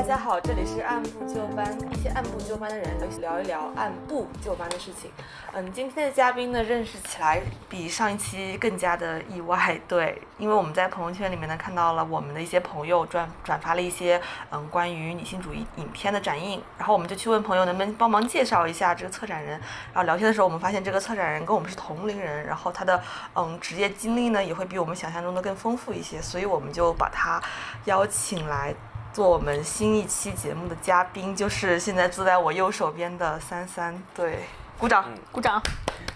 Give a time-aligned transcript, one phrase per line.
[0.00, 5.10] 大家好，这里是按部就班，一些按部就班的人聊一聊按部就班的事情。
[5.52, 14.18] 嗯，今天的嘉宾呢，认识起来比上一期更加的意外，对，因为我们在朋友圈里面呢看到了我们的一些朋友转转发了一些
[14.50, 19.60] 嗯关于女性主义影片的展映，然后我们就去问朋友能不能帮忙介绍一下这个策展人。
[19.92, 22.98] 然后聊天的时候，我们发现这个策展人跟我们是同龄人，然后他的
[23.34, 27.38] 嗯职业经历呢也会比我们想象中的更丰富一些，所以我们就把他
[27.84, 28.74] 邀请来。
[29.12, 34.00] 做我们新一期节目的嘉宾，就是现在坐在我右手边的三三。
[34.14, 34.38] 对，
[34.78, 35.60] 鼓掌，鼓掌。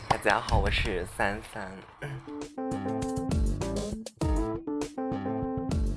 [0.08, 1.72] 大家好，我是三三。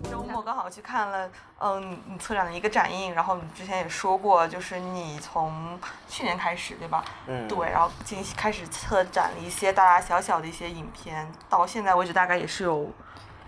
[0.09, 1.29] 周末刚好去看了，
[1.59, 7.05] 嗯，你策展的一个展映，然后你之前也说过，就是你从去年开始，对吧？
[7.27, 7.47] 嗯。
[7.47, 12.91] 对，然后进开始策展了一些大大小小的一些影片，到现在为止大概也是有。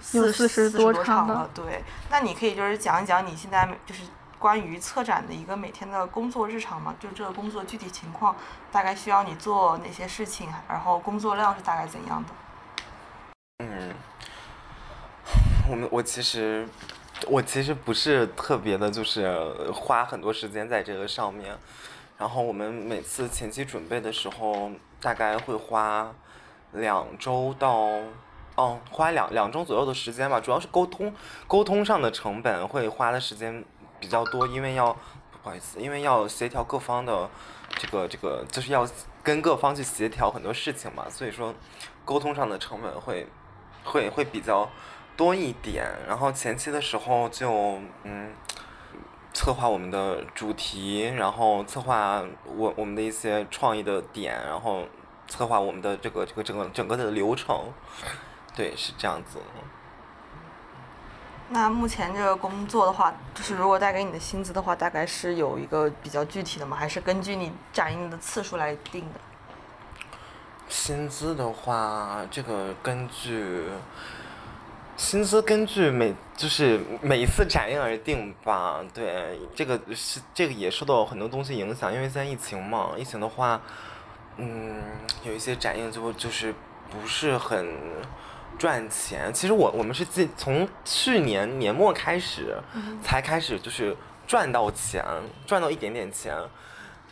[0.02, 1.84] 四四十多场了，对。
[2.10, 4.04] 那你可以就是讲一讲你现在就是
[4.40, 6.96] 关于策展的一个每天的工作日常吗？
[7.00, 8.36] 就这个工作具体情况，
[8.72, 12.30] 大概需要你做哪些事情，然后工作量是大概怎样的？
[13.60, 13.94] 嗯，
[15.70, 16.68] 我们我其实
[17.28, 21.58] 我其实不是特别的，就是花很多时间在这个上面。
[22.18, 26.10] 然后我们每次前期准备的时候，大概会花
[26.72, 27.90] 两周到。
[28.60, 31.14] 哦，花两两周左右的时间吧，主要是沟通，
[31.48, 33.64] 沟通上的成本会花的时间
[34.02, 34.92] 比较多，因为要
[35.42, 37.30] 不好意思，因为要协调各方的
[37.78, 38.86] 这个这个，就是要
[39.24, 41.56] 跟各方去协调很多事情嘛，所以说
[42.04, 43.26] 沟通上的成本会
[43.86, 44.70] 会会比较
[45.16, 45.86] 多一点。
[46.06, 48.34] 然后前期的时候就嗯，
[49.34, 54.84] 策划我们的主题，然后策划我我们的一些创意的点，然后
[55.30, 57.72] 策划我们的这个这个整个整个的流程。
[58.60, 59.40] 对，是这样子。
[61.48, 66.76] 那目前这个工作的话，就是如果带给你的薪资的话，大概是有一个比较具体的吗？
[66.76, 69.20] 还是根据你展映的次数来定的？
[70.68, 73.64] 薪资的话，这个根据
[74.98, 78.82] 薪资根据每就是每一次展映而定吧。
[78.94, 83.62] 对，这个是这个也受到很多东西影响，因为现在疫情嘛，疫情的话，
[84.36, 84.82] 嗯，
[85.24, 86.54] 有一些展映就就是
[86.92, 87.66] 不是很。
[88.60, 92.56] 赚钱，其实我我们是自从去年年末开始，
[93.02, 93.96] 才开始就是
[94.28, 95.04] 赚到钱，
[95.48, 96.36] 赚到一点点钱。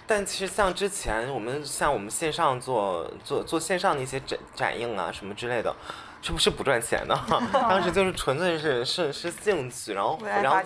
[0.05, 5.73] 但其实像之前我们像我们线上做做做线上的一些展展映啊什么之类的，
[6.21, 7.17] 是不是不赚钱的？
[7.53, 10.57] 当时就是纯粹是是是兴趣，然后然后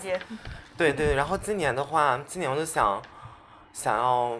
[0.75, 3.01] 对对，然后今年的话，今年我就想
[3.71, 4.37] 想要。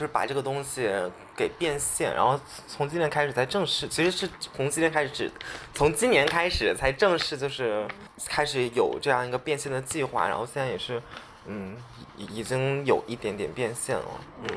[0.00, 0.90] 就是把这个东西
[1.36, 5.30] 给变现，然后从今年开始才正式，其实是从今年开始，
[5.74, 7.86] 从今年开始才正式就是
[8.24, 11.02] 开始有这样一个变现的计划，然后现在也是，
[11.44, 11.76] 嗯，
[12.16, 14.06] 已已经有一点点变现了，
[14.44, 14.56] 嗯。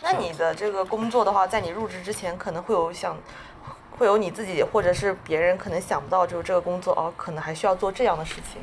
[0.00, 3.16] 那你的这个工作的话，在你入职之前，可能会有想，
[3.98, 8.62] 会有你自己或者是别人可能想不到，就是这个工作哦，可能还需要做这样的事情，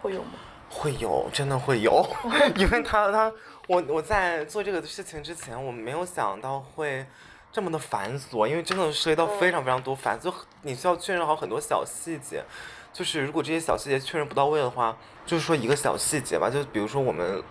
[0.00, 0.30] 会有吗？
[0.70, 2.02] 会有，真的会有，
[2.56, 3.30] 因为他他。
[3.68, 7.06] 我我在做这个事情之前，我没有想到会
[7.52, 12.44] 这么的繁琐，因为真的涉及到非常非常多繁，就你需要确认好很多小细节，
[12.92, 17.42] 就是如果这些小细节确认不到位的话，就是说一个小细节吧，就比如说我们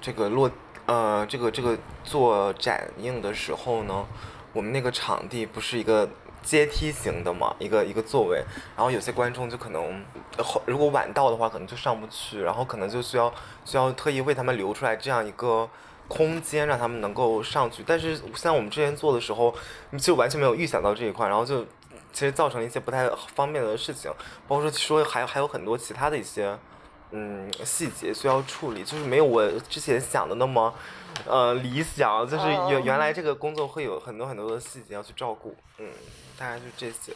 [0.00, 0.50] 这个落
[0.86, 4.06] 呃这个这个做展映的时候呢，
[4.52, 6.08] 我们那个场地不是一个。
[6.42, 8.44] 阶梯型的嘛，一个一个座位，
[8.76, 10.04] 然后有些观众就可能，
[10.66, 13.32] 如果晚到的话，可能就上不去，然后可能就需要
[13.64, 15.68] 需要特意为他们留出来这样一个
[16.08, 17.84] 空间，让他们能够上去。
[17.86, 19.54] 但是像我们之前做的时候，
[19.98, 21.64] 就完全没有预想到这一块，然后就
[22.12, 24.10] 其实造成了一些不太方便的事情，
[24.48, 26.58] 包括说说还还有很多其他的一些
[27.12, 30.74] 嗯细节需要处理，就是没有我之前想的那么。
[31.26, 35.86] 呃，理想就是原原来这个工作会有很多很多的细节要去照顾，嗯，
[36.38, 37.12] 大概就这些。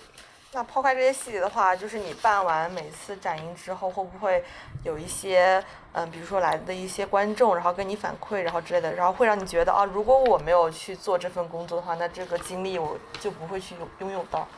[0.53, 4.43] 那抛开这些细节的话，就是你办完每次展映之后，会不会
[4.85, 14.49] 有一些嗯，比如说来的一些观众，然后跟你反馈，然后之类的，然后会让你觉得啊，如果我没有去做这份工作的话，那这个经历我就不会去拥有到。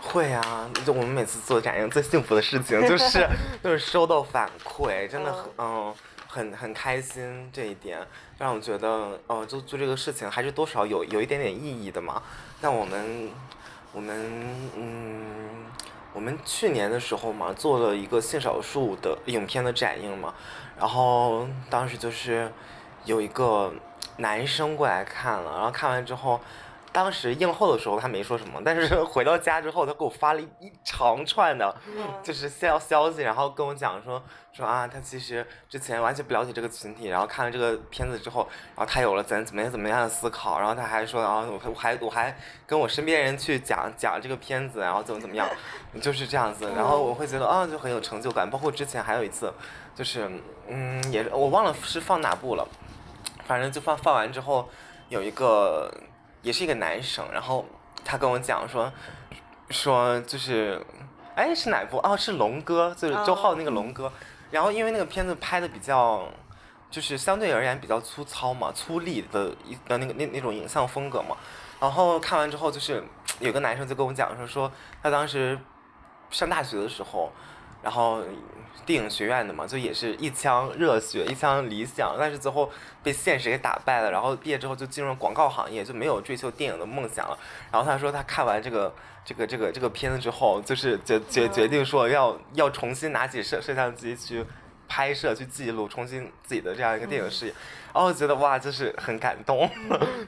[0.00, 3.28] 会啊，就我们每次做展映最幸福的事情就 是
[3.62, 5.94] 就是收到反馈，真的很嗯。
[6.26, 8.04] 很很开心这一点，
[8.38, 12.20] 让我觉得，哦，就做这个事情还是多少有有一点点意义的嘛。
[12.60, 13.30] 但我们，
[13.94, 14.12] 我们，
[14.76, 15.66] 嗯，
[16.12, 20.34] 我们去年的时候嘛，做了一个性少数的影片的展映嘛，
[20.76, 22.50] 然后当时就是
[23.04, 23.72] 有一个
[24.16, 26.40] 男生过来看了，然后看完之后，
[26.94, 31.74] 当时映后的时候他没说什么，但是 回到家之后，他给我发了一一长串的，
[32.22, 45.48] 就是消消息，然后跟我讲说说啊，他其实之前完全不了解这个群体，然后看了这个片子之后，然后他有了怎怎么样怎么样的思考，然后他还说啊，我我还我还跟我身边人去讲讲这个片子，然后怎么怎么样，
[46.00, 48.48] 就是这样子，然后我会觉得啊，就很有成就感。
[48.48, 49.52] 包括之前还有一次，
[49.96, 50.30] 就是
[50.68, 52.64] 嗯，也我忘了是放哪部了，
[53.46, 54.68] 反正就放放完之后，
[55.08, 55.92] 有一个
[56.44, 57.66] 也是一个男生，然后
[58.04, 58.92] 他跟我讲说
[59.70, 60.80] 说就是，
[61.34, 61.96] 哎是哪部？
[62.04, 64.12] 哦是龙哥，就是周浩那个龙哥。
[64.52, 66.28] 然后因为那个片子拍的比较，
[66.90, 71.36] 就是相对而言比较粗糙嘛，粗粝的一的那个那那种影像风格嘛。
[71.80, 73.02] 然后看完之后，就是
[73.40, 74.70] 有个男生就跟我讲说说
[75.02, 75.58] 他当时
[76.30, 77.32] 上大学的时候，
[77.84, 78.24] 然后
[78.84, 82.68] 电影学院的嘛，就也是一腔热血，一腔理想，但是最后
[83.02, 84.10] 被现实给打败了。
[84.10, 87.38] 然后毕业之后就进入了广告行业，就没有追求电影的梦想了。
[87.70, 88.92] 然后他说他看完这个
[89.24, 94.44] 这个这个这个片子之后，就是决决决定说要要重新拿起摄摄像机去
[94.88, 97.54] 拍摄、去记录，重新自己的这样一个电影事业。
[97.92, 99.70] 然后觉得哇，就是很感动，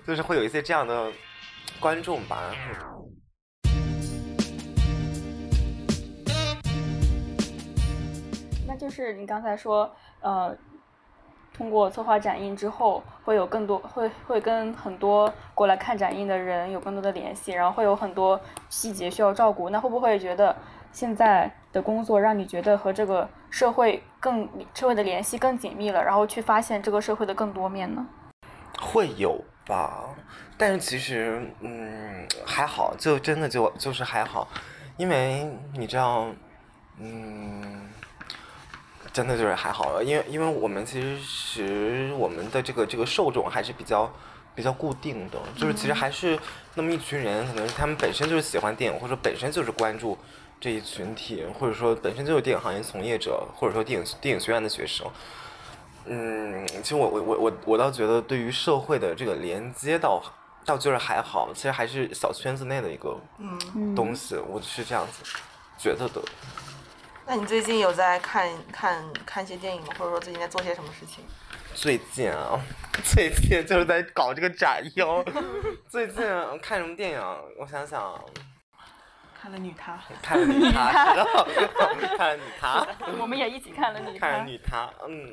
[0.07, 1.11] 就是会有一些这样的
[1.81, 2.55] 观众吧。
[8.77, 9.91] 就是你刚才说，
[10.21, 10.57] 呃，
[11.55, 19.71] 通过策划展映之后，会有更多会会跟很多过来看展映的人有更多的联系，然后会有很多细节需要照顾。
[19.71, 20.55] 那会不会觉得
[20.93, 28.07] 现在的工作让你觉得和这个社会更社会的联系更紧密了，然后去发现这个社会的更多面呢？
[28.79, 30.05] 会有吧，
[30.59, 34.47] 但是其实嗯还好，就真的就就是还好，
[34.99, 36.27] 因为你知道，
[36.99, 37.89] 嗯，
[39.17, 44.13] 真的就是还好，因为因为我们其实我们的这个这个受众还是比较
[44.55, 46.39] 比较固定的，就是其实还是
[46.75, 50.19] 那么一群人，可能他们本身就是喜欢电影，或者说本身就是关注
[50.61, 55.11] 这一群体，或者说本身就是电影行业从业者，或者说电影电影学院的学生。
[56.05, 60.23] 嗯，其实我我我我我倒觉得对于社会的这个连接到
[60.67, 65.25] 倒就是还好，其实还是小圈子内的一个嗯，东西，我是这样子
[65.79, 66.21] 觉得的。
[67.27, 69.89] 那你最近有在看看看一些电影吗？
[69.99, 71.25] 或者说最近在做些什么事情？
[71.75, 72.59] 最近啊，
[73.03, 75.05] 最近就是在搞这个展映。
[75.89, 76.25] 最近
[76.63, 77.21] 看什么电影？
[77.59, 78.15] 我想想，
[79.41, 79.93] 看了《女他》。
[80.23, 82.87] 看了女他， 是的， 看了女他。
[83.19, 85.33] 我们也一起看了你看了女他，嗯。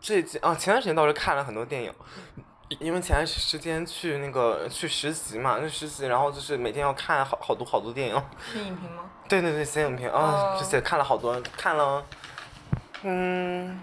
[0.00, 1.92] 最近啊，前段时间倒是看了很多电影，
[2.78, 8.22] 因为前段时间去那个去实习嘛，那实习，然后就是每天要看好好多好多电影。
[8.52, 9.10] 是影评吗？
[9.28, 10.20] 对 对对，写影评啊，
[10.54, 12.04] 哦这些看了好多，看了，
[13.02, 13.80] 嗯，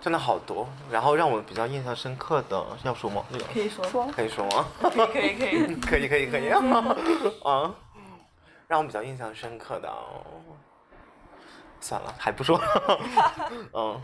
[0.00, 0.68] 真的好多。
[0.90, 3.24] 然后让我比较印象深刻的，要说吗？
[3.32, 3.84] 这个可以说。
[3.88, 4.64] 说可以说吗？
[5.12, 5.74] 可以可以。
[5.80, 6.48] 可以可 以可以，
[7.42, 7.74] 啊，
[8.68, 9.92] 让我比较印象深刻的，
[11.80, 12.60] 算了，还不说，
[13.74, 14.00] 嗯。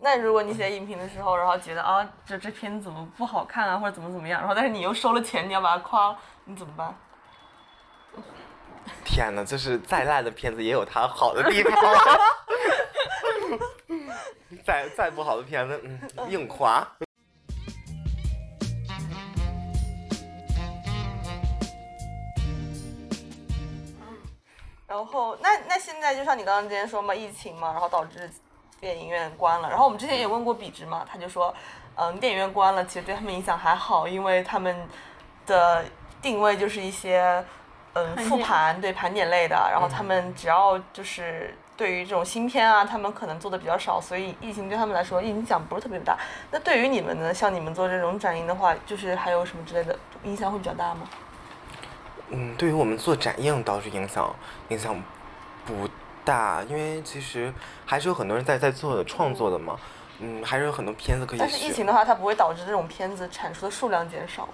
[0.00, 6.94] 那如果你写影评的时候，然后觉得啊，这这片子怎么不好看啊，或者怎么怎么样，然后但是你又收了钱，你要把它夸，你怎么办？
[9.02, 11.72] 天呐，就是再烂的片子也有它好的地方。
[14.64, 16.86] 再再不好的片子，嗯，硬夸。
[24.86, 28.30] 然后那那现在就像你刚刚之前说嘛，疫情嘛，然后导致
[28.80, 29.68] 电影院关了。
[29.68, 31.54] 然后我们之前也问过比直嘛，他就说，
[31.96, 34.76] 嗯，电影院关了，其实对他们影响还好，因为他们
[35.46, 35.84] 的
[36.20, 37.44] 定位就是一些
[37.94, 41.56] 嗯复盘对盘点类的，然后他们只要就是。
[41.76, 46.16] 对于这种新片啊，他们可能做的比较少，所以疫情对他们来说影响不是特别大。
[46.52, 47.34] 那对于你们呢？
[47.34, 51.00] 像你们做这种展映的话，就是还有什么之类的影响会比较大吗？
[52.28, 54.32] 嗯，对于我们做展映倒是影响
[54.68, 55.02] 影响
[55.66, 55.88] 不
[56.24, 57.52] 大，因为其实
[57.84, 59.76] 还是有很多人在在做的创作的嘛，
[60.20, 64.48] 嗯，还是有很多片子可以但是疫情的话，它不会导致这种片子产出的数量减少。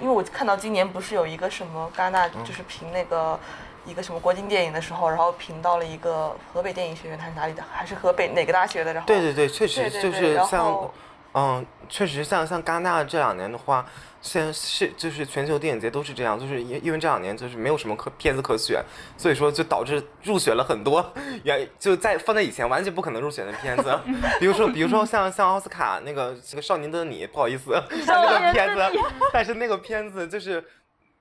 [0.00, 3.38] 因为我看到今年不是有一个什么戛纳，嗯就是评那个
[3.86, 8.92] 一个什么国际电影的时候，然后评到了一个河北电影学院，还是哪里的，还是河北哪个大学的？
[8.92, 10.90] 然后对对对，确实就是像
[11.34, 13.86] 嗯，确实像像戛纳这两年的话，
[14.24, 18.82] 现在是就是全球电影节都是这样，就是因因为这两年就是没有什么可片子可选，
[19.18, 21.12] 所以说就导致入选了很多
[21.44, 24.00] 原就在放在以前完全不可能入选的片子，
[24.40, 27.72] 比如说比如说像像奥斯卡那个这个少年的你，不好意思，
[28.06, 28.98] 像那个片子，
[29.30, 30.64] 但是那个片子就是。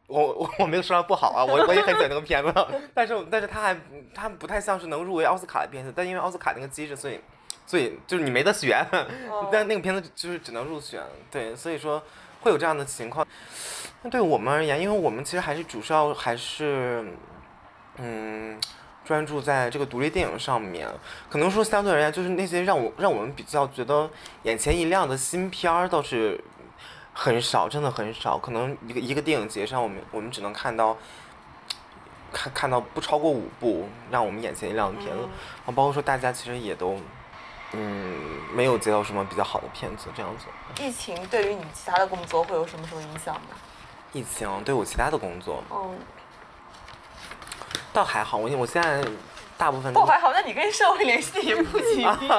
[0.05, 2.53] 我我我没有说它不好啊，我我也很喜欢那个片子，
[2.93, 3.75] 但是但是它还
[4.13, 7.19] 它不太像是能入围奥斯卡的片子，但因为奥斯卡那个机制，所以
[7.65, 8.85] 所以就是你没得选，
[9.49, 12.03] 但那个片子就是只能入选，对，所以说
[12.43, 13.25] 会有这样的情况。
[14.01, 17.03] 那对我们而言，因为我们其实还是主要还是，
[17.97, 18.59] 嗯，
[19.05, 20.87] 专注在这个独立电影上面。
[21.29, 24.09] 可能说相对而言，就是那些让我让我们比较觉得
[24.43, 26.39] 眼前一亮的新片儿倒是
[27.13, 28.37] 很少，真的很少。
[28.37, 30.97] 可能一个一个电影节上，我们我们只能看到。
[32.35, 36.97] 看看到不超过五部让我们眼前一亮的片子，然后包括说大家其实也都，
[37.73, 38.15] 嗯，
[38.53, 40.45] 没有接到什么比较好的片子这样子。
[40.83, 43.55] 疫情对于你其他的工作会有什么什么影响吗？
[44.11, 45.97] 疫情对我其他的工作，嗯，
[47.91, 48.37] 倒还好。
[48.37, 49.03] 我我现在
[49.57, 52.29] 大部分倒还好，那你跟社会联系也不紧密。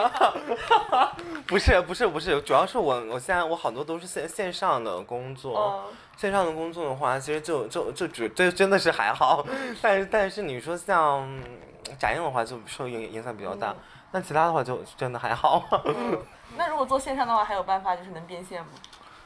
[1.48, 5.84] 不是不是不是，主要是我我现在我好多都是线线上的工作。
[6.16, 9.44] 线上的工作的话，其实就就就只这真的是还好，
[9.82, 11.28] 但是但是你说像
[11.98, 13.74] 展映的话，就受影影响比较大。
[14.14, 15.61] 那其他的话就真的还好。
[16.56, 18.68] 那如果做线上的话，还有办法就是能变现吗？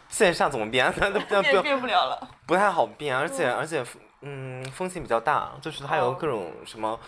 [0.09, 0.90] 线上怎么变？
[0.99, 2.28] 那变变变不了了。
[2.47, 3.85] 不太好变，而且而且
[4.23, 6.99] 嗯风险比较大，就是它有各种什么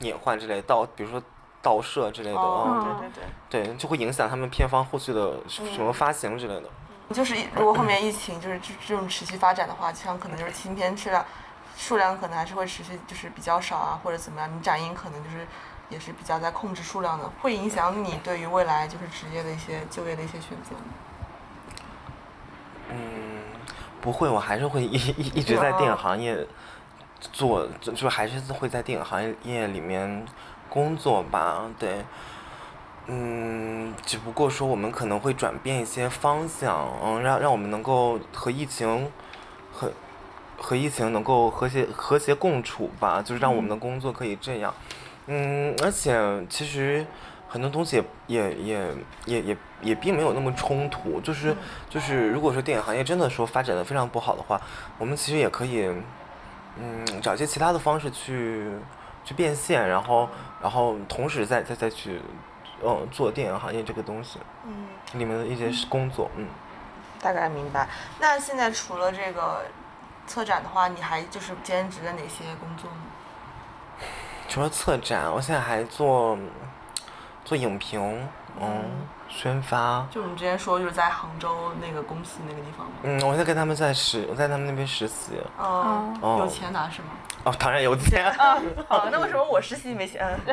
[0.00, 1.22] 隐患之类盗，比如说
[1.62, 3.10] 盗摄之类的，对对
[3.48, 6.68] 对，对就会影响他们片方后续的什么发行之类的。
[7.14, 11.24] 就是如果后面疫情就是这这种持续发展的话，像可能就是新片质量
[11.76, 15.46] 数量可能还是会持续就是比较少啊，或者怎么样，你展映可能就是
[15.88, 20.74] 也是比较在控制数量的，会影响你对于未来就是职业的一些就业的一些选择。
[22.90, 22.96] 嗯，
[24.00, 26.46] 不会，我还是会一一一直在电影行业
[27.20, 30.24] 做，就就还是会在电影行业里面
[30.68, 32.04] 工作吧，对。
[33.08, 39.08] 嗯，只不过说我们可能会转变一些方向，嗯，让让我们能够和疫情，
[39.72, 39.92] 和
[40.58, 44.74] 和疫情能够和谐和谐共处吧，就是让我们的工作可以这样。
[44.80, 45.05] 嗯，
[45.82, 47.06] 而且其实
[47.48, 48.94] 很多东西也也也
[49.26, 51.56] 也也也并没有那么冲突，就是
[51.88, 54.60] 就是如果说电影行业真的说发展的非常不好的话，
[54.98, 55.90] 我们其实也可以，
[56.78, 58.70] 嗯，找一些其他的方式去
[59.24, 60.28] 去变现，然后
[60.62, 62.20] 然后同时再再再去。
[62.84, 64.86] 嗯，做电影行业这个东西，嗯，
[65.18, 66.46] 里面的一些工作，嗯，
[67.22, 67.88] 大概明白。
[68.20, 69.62] 那现在除了这个
[70.26, 72.98] 策展的话，你还就是兼职的哪些工作呢？
[74.48, 76.38] 除了策展，我现在还做
[77.44, 78.26] 做影评，
[78.60, 80.06] 嗯，宣发。
[80.10, 82.92] 就我们之前说，就是在杭州那个公司那个地方吗？
[83.02, 85.32] 嗯，我在跟他们在实，我在他们那边实习。
[85.58, 87.08] 哦，有钱拿是吗？
[87.44, 88.32] 哦，当然有钱。
[88.88, 90.24] 好，那为什么我实习没钱？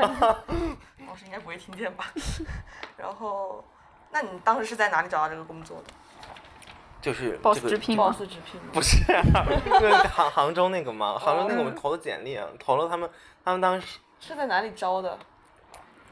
[1.07, 2.05] 老师应该不会听见吧？
[2.97, 3.63] 然后，
[4.11, 5.93] 那你当时是在哪里找到这个工作的？
[7.01, 11.17] 就是，boss 直聘，boss 直聘不是，就是杭杭州那个吗？
[11.19, 13.09] 杭州那个我们投的简历，投了他们，
[13.43, 15.17] 他们当时是在哪里招的？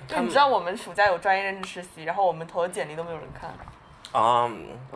[0.08, 3.52] 就你知道我们暑假有专业任职实习，然后我们投的简历都没有人看。
[4.12, 4.50] 啊，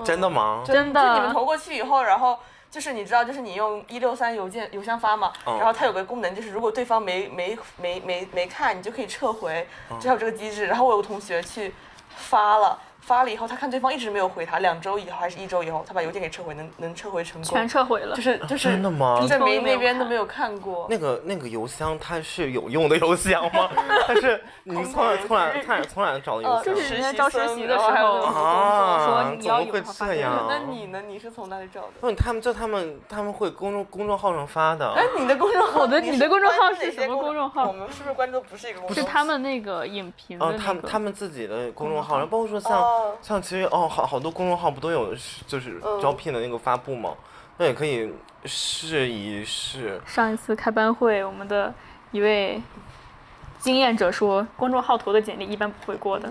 [0.03, 0.63] 真的吗？
[0.65, 1.01] 真的。
[1.01, 2.37] 就你们投过去以后，然后。
[2.67, 9.65] 就是你知道，就是你用一六三邮件邮箱发嘛，然后它有个功能，就是如果对方没没没没没看，你就可以撤回，
[9.97, 10.65] 就有这个机制。
[10.65, 11.73] 然后我有个同学去
[12.09, 12.77] 发了。
[13.05, 19.23] 发了以后，他看对方一直没有回他，两周以后还是一周以后，他把邮件给撤回，能能撤回成功，全撤回了，就是就是真的吗？
[19.27, 20.87] 证明那边都没有看过。
[20.89, 23.69] 那个那个邮箱它是有用的邮箱吗？
[24.07, 26.63] 它是 你从来从来从哪从来找的邮箱？
[26.63, 30.45] 就是人家招实习的时候啊，说怎么会这样？
[30.49, 31.01] 那你呢？
[31.07, 31.87] 你是从哪里找的？
[32.01, 34.91] 不，他们就他们他们会公众公众号上发的。
[34.93, 37.67] 哎，你的公众号的你的公众号是什么公众号？
[37.67, 39.01] 我们是不是关注不是一个公众号？
[39.01, 40.57] 是他们那个影评的那个。
[40.57, 43.63] 他们他们自己的公众号，然后包括说像像其实。
[43.71, 45.15] 哦，好好多公众号不都有
[45.47, 47.13] 就是招聘的那个发布吗？
[47.57, 50.01] 那也可以试一试。
[50.05, 51.73] 上一次开班会，我们的
[52.11, 52.61] 一位
[53.59, 56.29] 经验者说，公众号投的简历一般不会过的。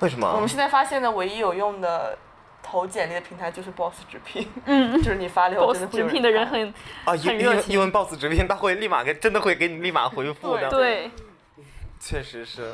[0.00, 0.26] 为什么？
[0.34, 2.16] 我们现在发现的唯一有用的
[2.62, 4.48] 投简历的平台就是 Boss 直聘。
[4.64, 6.72] 嗯， 就是你发了后真的直聘的人很
[7.04, 10.70] 啊，因为因为 Boss 直聘他会立马给真的会给你立马回复的。
[10.70, 11.10] 对，
[12.00, 12.72] 确实是。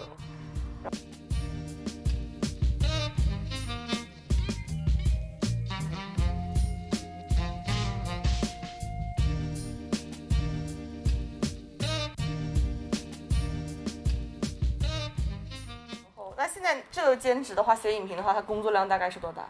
[16.46, 19.42] 现在这个兼职的话，写影评的话，它工作量大概是多大？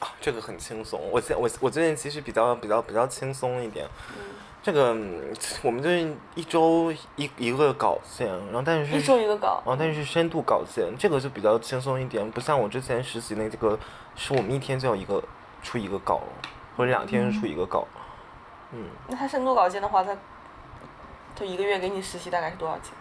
[0.00, 1.00] 啊，这个很轻松。
[1.10, 3.86] 我现我我最近其实比较比较比较轻松一点。
[4.16, 4.24] 嗯。
[4.60, 4.88] 这个
[5.62, 9.62] 我们最近一周一一个稿件，然后但是一周一个稿。
[9.64, 13.78] 啊，但是深度稿件，这个就比较轻松一点，不像我之前实习那这个，
[14.16, 15.22] 是我们一天就要一个
[15.62, 16.20] 出一个稿，
[16.76, 17.86] 或者两天出一个稿。
[18.72, 18.84] 嗯。
[19.06, 20.16] 那他深度稿件的话，他
[21.36, 22.92] 他一个月给你实习大概是多少钱？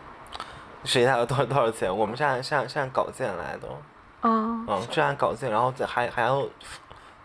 [0.87, 1.95] 实习大概多少多少钱？
[1.95, 3.67] 我们是按是按是按稿件来的，
[4.23, 6.47] 嗯，是按稿件，然后再还还要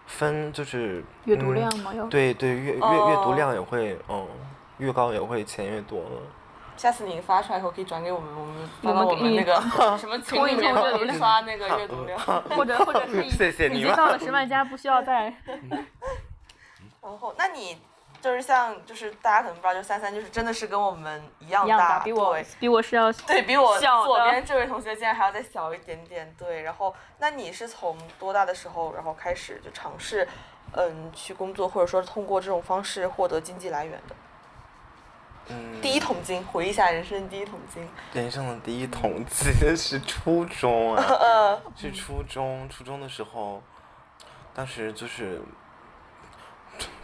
[0.06, 1.94] 分就是阅读嗯量吗？
[1.94, 4.26] 要对对，阅阅阅读哦量也会嗯，
[4.78, 6.10] 越高也会钱越多了。
[6.76, 12.18] 下次你发出来以后可以转给我们，我们发我们给你到我们那个 什么群里面，我们刷那个阅读量。
[12.18, 15.32] 或者 或者可以，谢谢你们你到了十万加，不需要再
[17.00, 17.76] 然后，那你
[18.22, 26.62] 就是像就是大家可能不知道，就三三就是真的是跟我们一样大，比我比我是要对比我左边这位同学竟然还要再小一点点，对。
[26.62, 30.26] 然后，那你是从多大的时候，然后开始就尝试，
[30.74, 34.14] 嗯，去工作，或者说通过这种方式获得经济来源的？
[35.48, 37.84] 嗯，第一桶金，回忆一下人生第一桶金。
[38.12, 43.60] 人生的第一桶金 是初中啊，呃，是初中，初中的时候，
[44.54, 45.42] 当时就是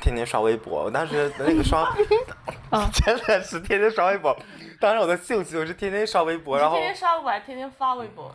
[0.00, 1.94] 天天刷微博，我当时那个刷，
[2.70, 4.36] 嗯 真的是天天刷微博。
[4.80, 8.34] 当时我的兴趣就是天天刷微博，然后天天刷微博，还天天发微博，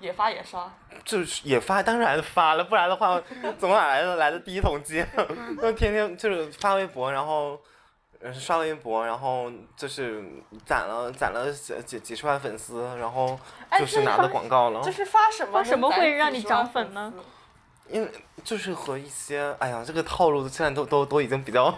[0.00, 0.72] 也发也刷。
[1.04, 3.20] 就是也发，当然发了，不然的话
[3.58, 5.06] 怎么来的来的第一桶金？
[5.60, 7.60] 就天天就是发微博，然后。
[8.22, 10.24] 呃刷微博，然后就是
[10.64, 14.80] 攒了攒了几几几十万粉丝，然后哎就是拿的广告了。
[14.82, 17.22] 就是发什么发什么会让你涨粉呢丝？
[17.90, 18.10] 因为
[18.42, 21.72] 就是和一些，哎呀，这个套路现在都都都已经比较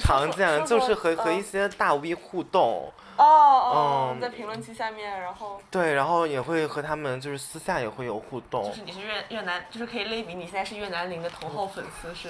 [0.00, 12.28] 常见了，就是和说和一些大 V 互动，哦哦，嗯在评论区下面，然后对，然后也会和他们就是私下也会有互动就，是你是越越南，就是可以类比你现在是越南林的头号粉丝，是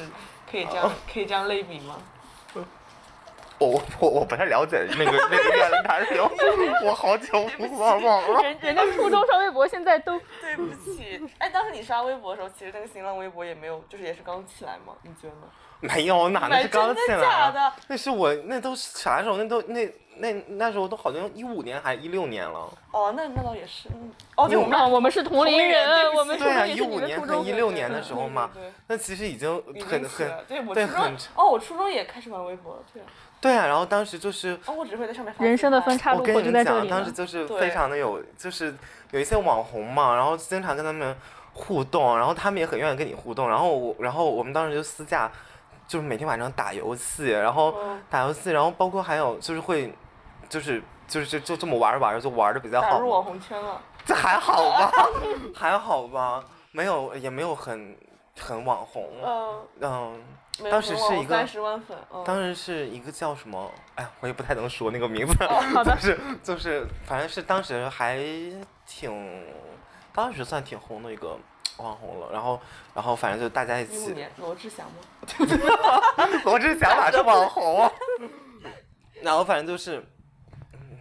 [0.51, 1.97] 可以这样 可以这样类比吗？
[3.63, 6.31] 我我我不太了解那个那个越南男友，
[6.85, 8.43] 我好久不忘忘了。
[8.43, 15.47] 人人家初中刷微博，现在都 对不起，哎，当时你刷微博的时候，其实那个新浪微博也没有，就是也是刚起来嘛，你觉得呢？
[15.81, 17.51] 没有，哪那是刚起真的来啊？
[17.51, 17.73] 假的？
[17.89, 19.37] 那是我那都是啥时候？
[19.37, 22.71] 那都那那那时候都好像一五年还一六年了。
[22.93, 28.51] 哦，那那倒也是，嗯哦，对，我们啊，我们是同龄人我们对啊，一五年们初一六年的时候嘛
[28.87, 29.51] 那其实已经
[29.85, 33.07] 很很对，我对初中很哦，我初中也开始玩微博了，对啊，
[33.43, 36.89] 对啊，然后当时就是哦，我只会在上面人生的分岔我跟路口就在这你们讲，里。
[36.89, 38.73] 当时就是非常的有，就是
[39.11, 41.15] 有一些网红嘛，然后经常跟他们
[41.53, 45.29] 互动，然后他们也很愿意跟你互动，然后我，然后我们当时就私下，
[45.89, 49.93] 就是每天晚上打游戏，然后嗯打游戏，然后包括还有就是会，
[50.49, 53.81] 就是就是就就这么玩着玩着就玩的比较好打入，网红圈了。
[54.05, 54.93] 这还好吧，
[55.53, 57.97] 还好吧，没有也没有很
[58.41, 60.23] 很网红，嗯，嗯。
[60.71, 68.19] 当时是一个三十万粉，嗯，当时是一个叫什么，哎，我也不太能说那个名字，好的 就是就是，反正是当时还
[68.87, 69.47] 挺，
[70.13, 71.39] 当时算挺红的一个
[71.79, 72.29] 网红了。
[72.31, 72.61] 然后
[72.95, 74.99] 然后反正就大家一起，罗志祥吗？
[76.45, 77.91] 罗志祥哪是网红？
[79.23, 80.05] 然后反正就是，
[80.75, 80.99] 嗯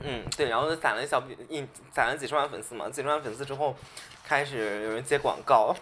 [0.00, 3.74] 嗯，对，然后就攒了一小笔，一攒了几十万粉丝嘛，几十万粉丝之后，
[4.24, 5.74] 开始有人接广告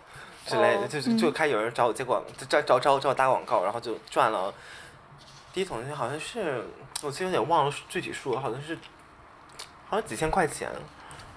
[0.48, 4.52] 之类的，哦就是就开始有人找我接广，就找找找我找我打广告，然后就赚了。
[5.52, 6.64] 第一桶金好像是，
[7.02, 8.76] 我其实有点忘了具体数了，好像是，
[9.88, 10.68] 好像几千块钱，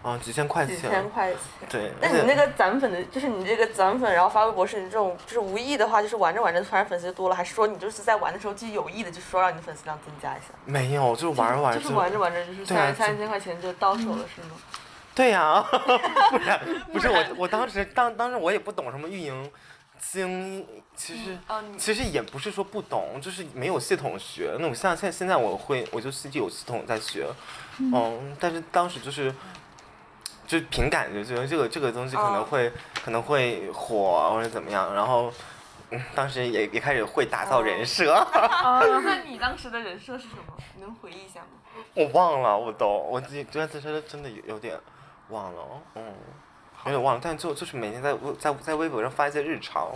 [0.04, 1.40] 啊，几千块钱几钱，千块钱。
[1.70, 1.92] 对。
[2.02, 10.48] 那你那个攒粉的，就是你这个攒粉，然后发微博是你这种，就是无意的话，就是玩着玩着突然粉丝就多了，还是说你就是在玩的时候就有意的，就是说让你粉丝量增加一下？
[10.66, 14.56] 没有，就是玩着玩着就是玩着玩着就是三三千块钱就到手了，是吗？
[15.14, 15.62] 对 呀、
[16.30, 16.60] 不然
[16.92, 19.52] 不是我，我当时当当时我也不懂什么运营
[20.00, 21.38] 经，其实、
[21.78, 24.52] 其实也不是说不懂，就是没有系统学。
[24.58, 27.28] 那种像现现在我会，我就自己有系统在学，
[27.80, 29.34] 嗯，但是当时就是。
[30.48, 32.70] 就凭感觉，觉得这个这个东西可能哦会、
[33.06, 35.32] 可能会火或者怎么样，然后，
[35.92, 40.54] 嗯，当时也也开始会打造人设，啊， 那你当时的人设是什么？
[40.76, 41.48] 你能回忆一下吗？
[41.94, 44.78] 我忘了，我都我自己真的真的真的有有点
[45.32, 46.14] 忘了，嗯，
[46.86, 49.90] 有点忘了，但就就是每天在微在在微博上发一些日常，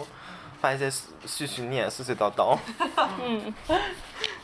[0.59, 2.57] 发一些絮絮念、碎碎叨叨。
[3.21, 3.53] 嗯，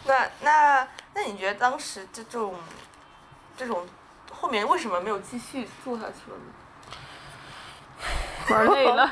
[0.06, 2.56] 那那那你觉得当时这种
[3.58, 3.88] 这种
[4.32, 6.54] 后面为什么没有继续做下去了呢？
[8.49, 9.08] 玩累了，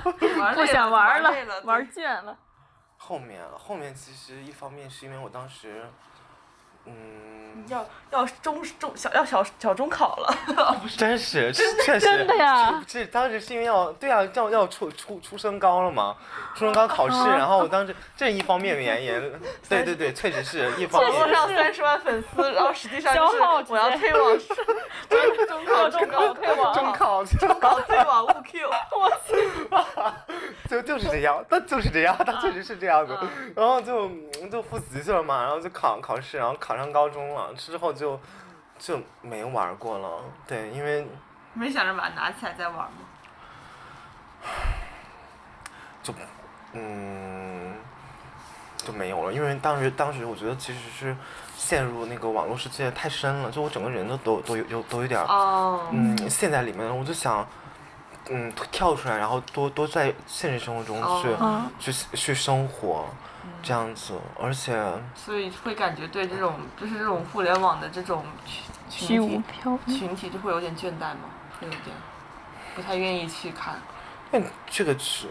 [0.55, 2.35] 不想玩累了，玩倦了。
[2.97, 5.87] 后面后面其实一方面是因为我当时，
[6.85, 6.93] 嗯，
[7.67, 10.35] 要要中中小要小小中考了，
[10.81, 10.97] 不是？
[10.97, 16.15] 真是是确实真的呀是是当时是因为要对啊要要出出出升高了嘛，
[16.55, 19.11] 初升高考试，然后我当时这是一方面原因，
[19.69, 21.35] 对对对，确实是一方网络面。
[21.35, 28.69] 上三十万粉丝，然后实际上 就是我要接推网中中考中考退网中考中考推网误 Q，
[30.69, 33.15] 就就是这样，他就是这样，他确实是这样子。
[33.55, 34.07] 然后就
[34.41, 38.19] 嗯就复习去了嘛，然后就考考试，然后考上高中了，之后就
[38.77, 40.23] 就没玩过了。
[40.47, 41.08] 对，因为
[41.53, 42.91] 没想着把它拿起来再玩吗？
[46.73, 47.73] 嗯，
[48.77, 51.15] 就没有了，因为当时当时我觉得其实是
[51.58, 57.47] 陷入那个网络世界太深了，就我整个人都都都有有都有点儿哦，嗯陷在里面了，我就想
[58.29, 63.05] 嗯跳出来，然后多多在现实生活中去、哦去去生活，
[63.63, 64.79] 这样子，而且
[65.15, 68.23] 所以会感觉对这种就是这种互联网的这种
[68.89, 69.99] 群虚无群体缥缈。
[69.99, 71.29] 群体就会有点倦怠吗？
[71.59, 71.95] 会有点
[72.75, 73.75] 不太愿意去看。
[74.31, 75.29] 但这个群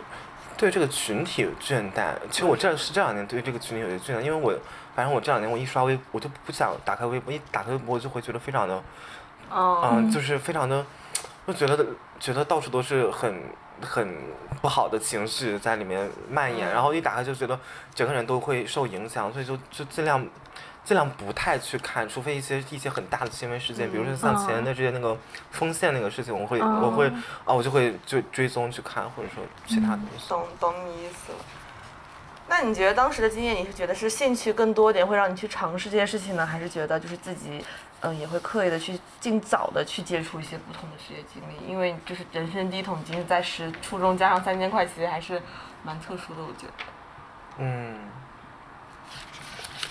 [0.57, 4.53] 对这个群体有倦怠，其实我这是这两年对这个群体有些倦怠，因为我
[4.95, 8.83] 反正我这两年我一刷微，我就不想打开微博，一打开微博我就会觉得非常的，
[9.51, 10.85] 哦，嗯，就是非常的，
[11.47, 11.87] 就觉得
[12.19, 13.43] 觉得到处都是很
[13.81, 14.17] 很
[14.61, 17.59] 不好的情绪在里面蔓延，嗯然后一打开就觉得
[17.95, 20.27] 整个人都会受影响，所以就就尽量。
[20.85, 25.15] 尽量不太去看，除非一些一些很大的新闻事件，比如说像前段时间那个
[25.51, 27.13] 丰县那个事情，我会我会哦
[27.45, 30.27] 啊，我就会就追踪去看，或者说其他东西。
[30.31, 31.39] 懂懂你意思了。
[32.49, 37.63] 那你觉得当时的经验，你是觉得是兴趣更多点会让你去尝试这些事情呢，还是觉得就是自己，
[38.01, 41.69] 嗯，也会刻意的去尽早的去接触一些不同的职业经历？
[41.69, 45.43] 因为就是人生第一桶金在十初中加上三千块，其实还是
[45.83, 46.73] 蛮特殊的，我觉得。
[47.59, 47.99] 嗯，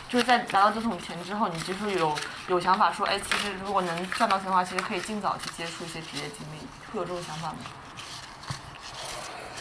[0.08, 2.16] 就是在拿到这桶钱之后，你就是有
[2.48, 7.58] 有想法说，哎，其实如果能赚到钱的话，其实可以尽早去接触一些职业经历，会有这种想法吗？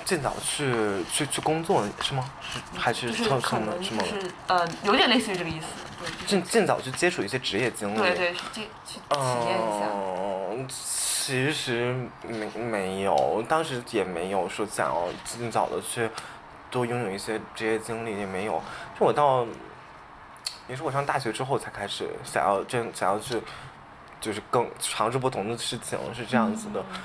[0.06, 2.30] 尽早去去去工作是吗？
[2.40, 3.40] 是还是就是什么
[3.82, 4.02] 什么？
[4.02, 5.66] 就是呃，有点类似于这个意思，
[5.98, 7.98] 对，尽尽早去接触一些职业经历。
[7.98, 9.88] 对对，去去去体验一下。
[10.48, 11.92] 嗯，其实
[12.22, 16.08] 没没有，当时也没有说想要尽早的去
[16.70, 18.62] 多拥有一些职业经历，也没有。
[18.98, 19.44] 就我到，
[20.68, 23.42] 也是我上大学之后才开始想要真想要去，
[24.20, 26.80] 就是更尝试不同的事情，是这样子的。
[26.80, 27.00] 嗯，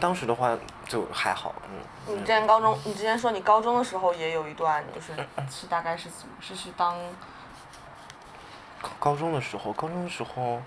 [0.00, 0.56] 当时的话
[0.86, 2.14] 就还好，嗯。
[2.14, 5.12] 你之前高中，你之前说你高中的时候也有一段，就是
[5.50, 6.96] 是大概是怎么是去当
[8.80, 10.60] 高高中的时候，高中的时候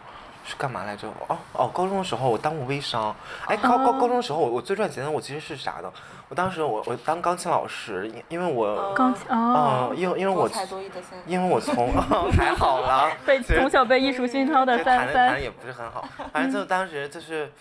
[0.46, 1.08] 是干嘛来着？
[1.28, 3.14] 哦哦，高中的时候我当过微商。
[3.48, 5.92] 哎，高高高中的时候我我最赚钱的我其实是啥的？
[6.30, 11.20] 我当时我我当钢琴老师，因因为我钢琴哦嗯，，因为因为我多才多艺的三？
[11.28, 11.92] 因为我从
[12.32, 17.52] 还好啦，被从小被艺术熏陶的三三，的弹的也不是很好，反正就当时就是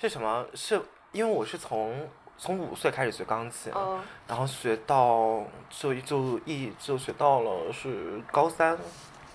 [0.00, 0.44] 是什么？
[0.54, 0.80] 是
[1.12, 8.76] 因为我是从从五岁开始学钢琴，嗯，然后学到就就一就学到了是高三。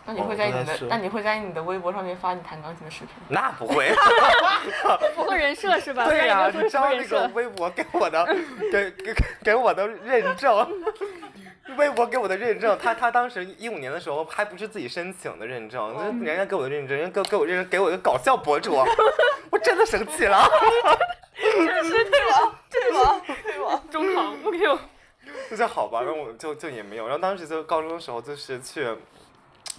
[0.06, 3.26] 那你会在你的那你会在你的微博上面发你弹钢琴的视频吗？
[3.30, 3.90] 那不会。
[5.16, 6.06] 不会人设是吧？
[6.10, 8.26] 对呀、知道那个微博给我的，
[8.70, 10.68] 给给给给我的认证，
[11.78, 18.76] 微博给我的认证，他他当时一五年的时候还不是自己申请的认证，就是人家给我的认证，人家给给我认证，给我一个搞笑博主，
[19.50, 20.48] 我真的生气了。
[21.42, 23.22] 对吗？
[23.44, 23.82] 对吗？
[23.90, 24.78] 中考不给我。
[25.50, 28.86] 那就好吧，然后我就就也没有，然后当时就高中的时候就是去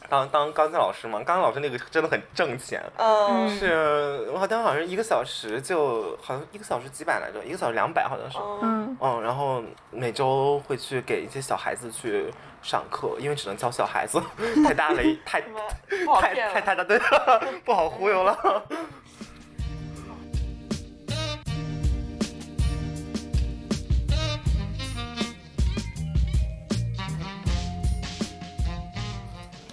[0.09, 2.83] 当当钢琴老师嘛，钢琴老师那个真的很挣钱。
[2.97, 8.39] 嗯是，我好像好像一个小时就好像一个小时几百来着，一个小时两百好像是。
[8.39, 14.23] 嗯，嗯，嗯，然后每周会去给一些小孩子去上课，因为只能教小孩子，
[14.65, 16.35] 太大了，太不好太？
[16.35, 16.99] 太太大对，
[17.65, 18.63] 不好忽悠了。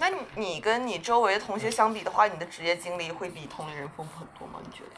[0.02, 4.58] 那你你跟你周围的同学相比的话，你的职业经历会比同龄人丰富很多吗？
[4.60, 4.90] 你觉得？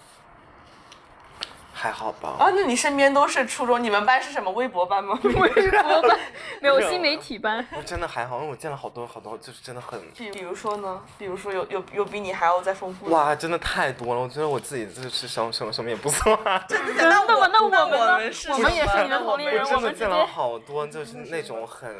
[1.75, 2.37] 还好吧。
[2.39, 5.21] 啊，那你身边都是初中，你们班是什么微博班吗？
[5.23, 6.19] 微博班
[6.63, 11.03] 没有新媒体班，我真的还好，因为我见了好多好多，就是真的很，比比如说呢？
[11.19, 13.13] 比如说有有有比你还要再丰富的？
[13.15, 14.23] 哇，真的太多了。
[14.23, 16.35] 我觉得我自己就是什么什么什么也不算。
[16.97, 18.01] 那么那我那们？
[18.01, 21.95] 我们是我们也是你们同龄人，我真的见了好多，就是那种很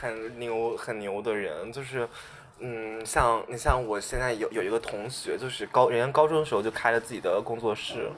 [0.00, 2.08] 很牛很牛的人，就是。
[2.60, 8.08] 嗯，像你像我现在有有一个同学，就是高人家高中的时候就开了自己的工作室，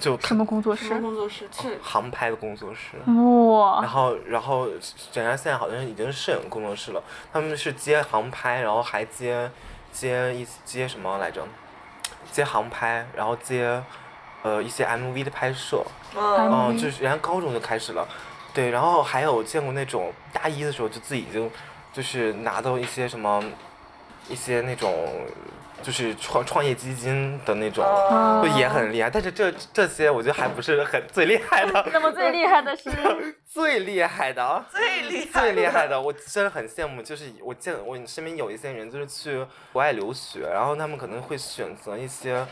[0.00, 1.00] 就什么工作什么室？
[1.00, 1.48] 工作室？
[1.52, 2.98] 是航拍的工作室。
[3.06, 9.48] 哇然，后，然后人家现在好像已经是摄影工作室了，他们是接航拍，然后还接
[9.92, 11.46] 接一接什么来着？
[12.32, 13.80] 接航拍，然后接
[14.42, 15.82] 呃一些 MV 的拍摄，
[16.16, 18.06] 嗯嗯，就是人家高中就开始了，
[18.56, 21.50] 对，然后还有见过那种大一的时候就自己就
[21.92, 23.44] 就是拿到一些什么
[24.30, 25.26] 一些那种
[25.82, 31.86] 就是创创业基金的那种，哦就也很厉害，但是这这些我觉得还不是很 最厉害的。
[31.92, 32.90] 那么最厉害的是，
[33.46, 37.02] 最厉害的，最厉害最厉害的，我真的很羡慕。
[37.02, 39.36] 就是我见我身边有一些人，就是去
[39.70, 42.44] 国外留学，然后他们可能会选择一些，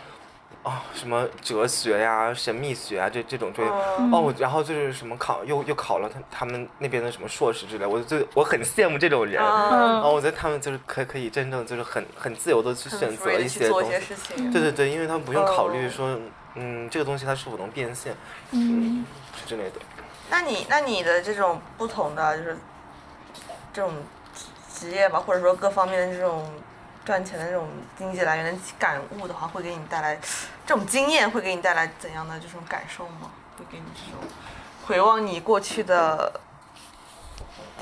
[0.64, 3.74] 哦，什么哲学呀、神秘学啊，这这种专业。
[3.98, 9.42] 嗯哦，然后就是什么考又又考了他他们那边的什么硕士之类，我就我很羡慕这种人。
[9.42, 14.14] 嗯哦，我觉得他们就是可可以真正就是很很自由的去选择一去做一些些东西。
[14.14, 14.50] 事情。
[14.50, 16.18] 对对对，因为他们不用考虑哦说，
[16.54, 18.16] 嗯，这个东西它是否能变现，
[18.52, 19.04] 嗯，
[19.38, 19.76] 是之类的。
[20.30, 22.56] 那你那你的这种不同的就是
[23.70, 23.92] 这种
[24.72, 26.50] 职业吧，或者说各方面的这种
[27.04, 30.18] 赚钱的这种经济来源的感悟的话，会给你带来
[30.66, 33.30] 这种经验，会给你带来怎样的这种感受吗？
[33.58, 34.20] 会给你这种
[34.86, 36.40] 回望你过去的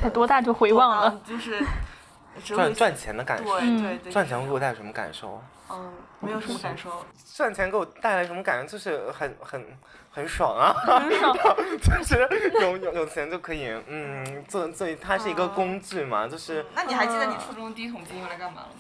[0.00, 1.64] 才多大就回望了。，就是
[2.44, 5.42] 赚赚钱的感受，对嗯对对，赚钱会给我带来什么感受？
[5.70, 7.04] 嗯，没有什么感受。
[7.34, 8.72] 赚钱给我带来什么感觉？
[8.72, 9.64] 就是很很
[10.10, 10.74] 很爽啊！
[10.84, 11.34] 很爽
[11.80, 18.74] 就是有有有钱就可以，嗯，做做，它是一个工具嘛，就是那你还记得你初中第一桶金用来干嘛了吗？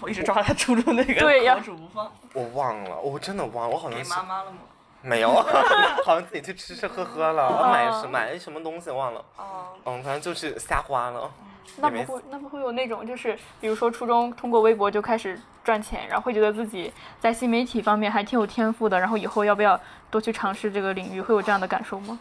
[0.00, 4.58] 我一直抓他初中那个对呀不放，我忘了，我真的忘了，我好像是妈妈了吗？
[5.00, 5.30] 没有，
[6.04, 11.30] 好像自己去吃吃喝喝了，我买什买了什么东西忘了，哦，嗯，反正就是瞎花了。
[11.76, 19.78] 那不会，那不会有那种就是，比如说初中通过微博就开始赚钱，然后会觉得自己在新媒体方面还挺有天赋的，然后以后要不要
[20.10, 22.18] 多去尝试这个领域，会有这样的感受吗？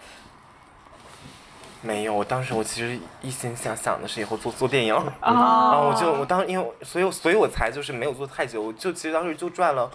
[1.82, 9.90] 没有，我当时我其实一心想想的是以后做做电影，啊啊，我就我当因为所以所以我才就是没有做太久，我就其实当时就赚了，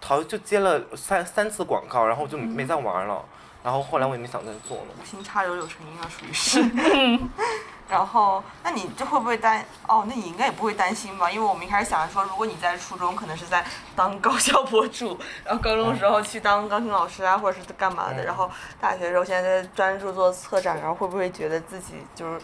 [0.00, 3.24] 好像就接了三三次广告，然后我就没再玩了，
[3.62, 4.86] 然后后来我也没想再做了。
[5.00, 6.62] 无心插柳柳成荫啊，属于是。
[7.90, 9.64] 然后，那你这会不会担？
[9.88, 11.28] 哦，那你应该也不会担心吧？
[11.28, 18.48] 因为我们一开始想着说，如果你在初中可能是在当高校博主，然后高中的时候去当钢琴老师啊，或者是干嘛的，嗯然后
[18.80, 22.40] 大学的时候现在在专注做策展，然后会不会觉得自己就是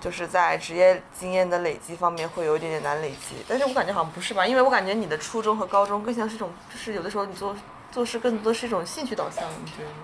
[0.00, 3.44] 就是在职业经验的累积方面会有一点点难累积？
[3.46, 4.46] 但是我感觉好像不是吧？
[4.46, 7.54] 因为我感觉你的初中和高中更像是一种，就是有的时候你做
[7.92, 9.96] 做事更多是一种兴趣导向，你觉得吗？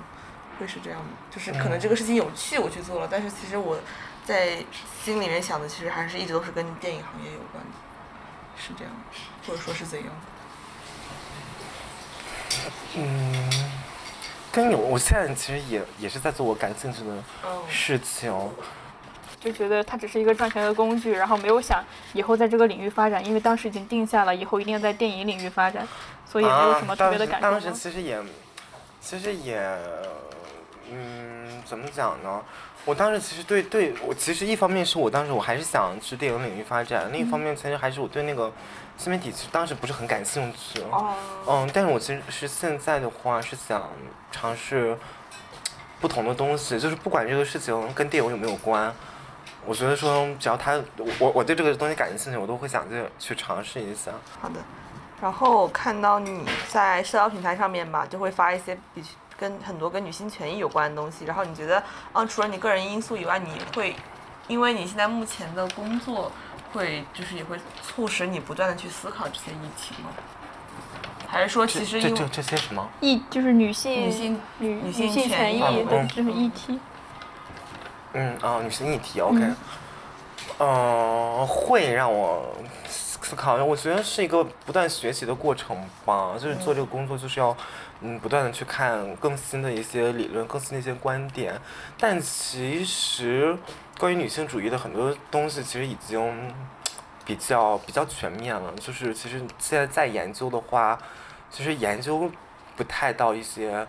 [0.61, 1.09] 会是这样吗？
[1.31, 3.79] 就是可能这个事情有趣，我去做了，但是其实我
[4.25, 4.59] 在
[5.03, 7.71] 心里面想的，其实还是一直都是跟电影行业有关的，
[8.57, 8.93] 是这样，
[9.47, 10.09] 或者说是怎样？
[12.97, 13.71] 嗯，
[14.53, 17.15] 跟你我现在其实也也是在做我感兴趣的
[17.47, 18.33] 嗯，事情，
[19.41, 25.87] 就觉得它只是一个赚钱的工具，然后没有想以后在这个领域发展，因为当时已经定下了以后一定要在电影领域发展，
[26.27, 28.21] 所以没有什么特别的感受啊当当时其实也，
[29.01, 29.57] 其实也，
[30.91, 32.43] 嗯，怎么讲呢？
[32.85, 38.51] 我当时其实对对我其实一方面是我当时我还是想去电影领域发展，另一方面其实还是我对那个
[38.97, 40.81] 新媒体其实当时不是很感兴趣。
[40.91, 41.15] 哦，
[41.47, 43.89] 嗯，但是我其实是现在的话是想
[44.33, 44.97] 尝试
[46.01, 48.91] 不同的东西，就是不管这个事情跟电影有没有关，
[49.67, 50.81] 我觉得说只要他
[51.19, 54.11] 我我对这个东西感兴趣，我都会想去去尝试一下。
[54.41, 54.55] 好的。
[55.21, 59.05] 然后我看到你在社交平台上面吧，就会发一些比
[59.41, 61.25] 跟很多跟女性权益有关的东西。
[61.25, 63.97] 然后你觉得，嗯，除了你个人因素以外，你会
[64.47, 66.31] 因为你现在目前的工作，
[66.73, 70.11] 会就是也会促使你不断的去思考这些议题吗？
[71.27, 72.89] 还是说其实因为这这这些什么？
[73.01, 76.81] 议就是女性女性女女性性权益权益嗯的这种议题，
[78.15, 79.57] 嗯啊，女性议题，OK，嗯
[80.59, 82.53] 呃，会让我
[82.89, 86.35] 思考，我觉得是一个不断学习的过程吧。
[86.37, 87.57] 就是做这个工作，就是要
[88.01, 91.61] 嗯不断的去看更新的一些理论、更新的一些观点。
[91.99, 93.57] 但其实
[93.99, 96.55] 关于女性主义的很多东西，其实已经
[97.25, 98.73] 比较比较全面了。
[98.81, 100.99] 就是其实现在在研究的话，
[101.51, 102.31] 其实研究
[102.77, 103.87] 不太到一些。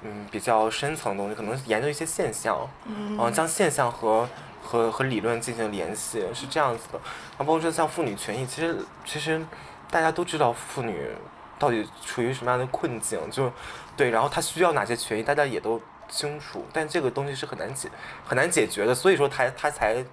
[0.00, 4.28] 嗯，比较深层的东西，可能研究一些现象，嗯，将现象和
[4.62, 7.00] 和和理论进行联系，是这样子的。
[7.36, 9.44] 那包括说像妇女权益，其实其实
[9.90, 11.10] 大家都知道妇女
[11.58, 13.50] 到底处于什么样的困境，就
[13.96, 17.88] 对，然后他需要哪些权益，大家也都清楚，但这个东西是很难解
[18.24, 20.04] 很难解决的，所以说他他才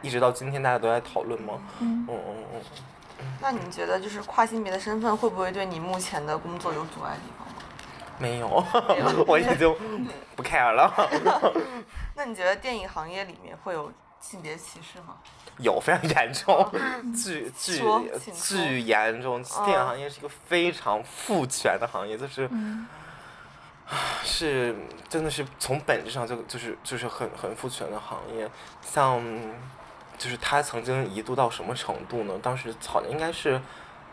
[0.00, 1.54] 一直到今天大家都在讨论嘛。
[1.80, 2.62] 嗯嗯嗯
[3.20, 7.54] 嗯，那你觉得就是跨性别的身份会不会对你目前的工作有阻碍的地方吗？
[8.18, 8.64] 没有，
[9.26, 9.76] 我已经
[10.36, 10.92] 不 care 了。
[12.16, 13.90] 那你觉得电影行业里面会有
[14.24, 15.16] 性别歧视吗？
[15.58, 16.72] 有非常严重，
[17.14, 17.82] 巨巨
[18.32, 19.42] 巨严重。
[19.42, 22.86] 嗯电影行业是一个非常父权的行业，就是嗯
[24.24, 24.74] 是
[25.10, 28.50] 真的是从本质上就就是就是很很父权的行业。
[28.80, 29.22] 像
[30.16, 32.32] 就是他曾经一度到什么程度呢？
[32.42, 33.60] 当时好像应该是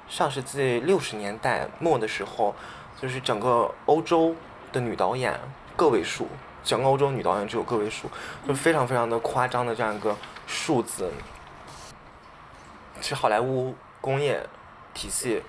[0.09, 2.53] 上世纪六十年代末的时候，
[3.01, 4.35] 就是整个欧洲
[4.73, 5.39] 的女导演
[5.77, 6.27] 个位数，
[6.63, 8.09] 整个欧洲女导演只有个位数，
[8.47, 10.15] 就非常非常的夸张的这样一个
[10.47, 11.11] 数字。
[13.01, 14.45] 是好莱坞工业
[14.93, 15.41] 体系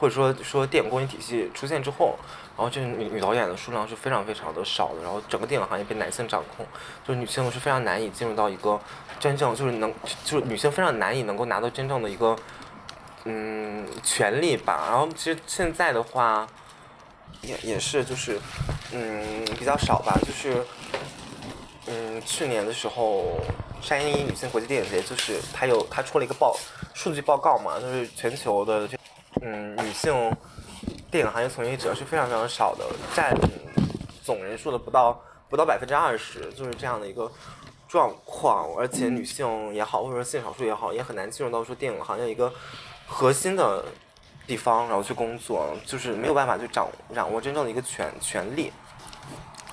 [0.00, 2.18] 或者说说电影工业体系出现之后，
[2.56, 6.66] 然后这女女导演的数量是非常非常的少的，然后整个电影行业被男性掌控，
[7.04, 8.80] 就是女性是非常难以进入到一个
[9.20, 12.36] 真正就是能就是女性非常难以能够拿到真正的一个
[13.26, 14.88] 嗯权利吧。
[14.90, 16.44] 然后其实现在的话
[17.42, 18.38] 也也是就是
[18.92, 20.64] 嗯比较少吧，就是
[21.86, 23.38] 嗯去年的时候
[23.80, 26.56] 山一女性国际电影节就是它有它出了一个报
[26.94, 28.96] 数据报告嘛，就是全球的这
[29.40, 30.34] 嗯女性
[31.10, 33.34] 电影行业从业者是非常非常少的，占
[34.22, 37.30] 总人数的不到不到百分之二十，就是这样的一个
[37.88, 38.68] 状况。
[38.78, 42.52] 而且女性也好，或者说性少数也好，也很难进入到说电影行业一个
[43.06, 43.84] 核心的
[44.46, 48.72] 地方，然后去工作，就是没有办法去掌掌握真正的一个权权利。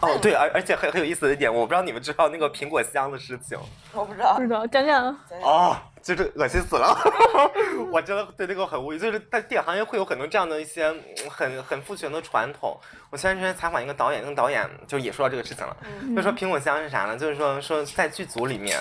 [0.01, 3.59] 哦，对，而而且很很有意思的一点，我不知道你们知道那个苹果香的事情。
[3.91, 5.07] 我不知道不，知道讲讲。
[5.43, 6.97] 哦，就是恶心死了！
[7.91, 12.79] 我真的对这个很无语，就是在电影行业会有很多这样的一些嗯很很父权的传统。
[13.09, 15.75] 我前段时间采访一个导演，那个导演就也说到这个事情了，
[16.15, 17.17] 就说苹果香是啥呢？
[17.17, 18.79] 就是说说在剧组里面，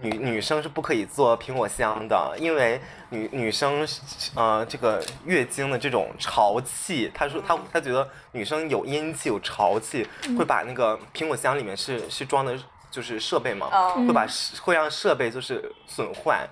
[0.00, 2.80] 女女生是不可以做苹果香的，因为
[3.10, 3.86] 女女生
[4.34, 10.06] 呃这个月经的这种潮气，她说她她觉得女生有阴气有潮气，
[10.38, 12.58] 会把那个苹果香里面是是装的。
[12.90, 14.26] 就是设备嘛，嗯会把
[14.62, 16.48] 会让设备就是损坏，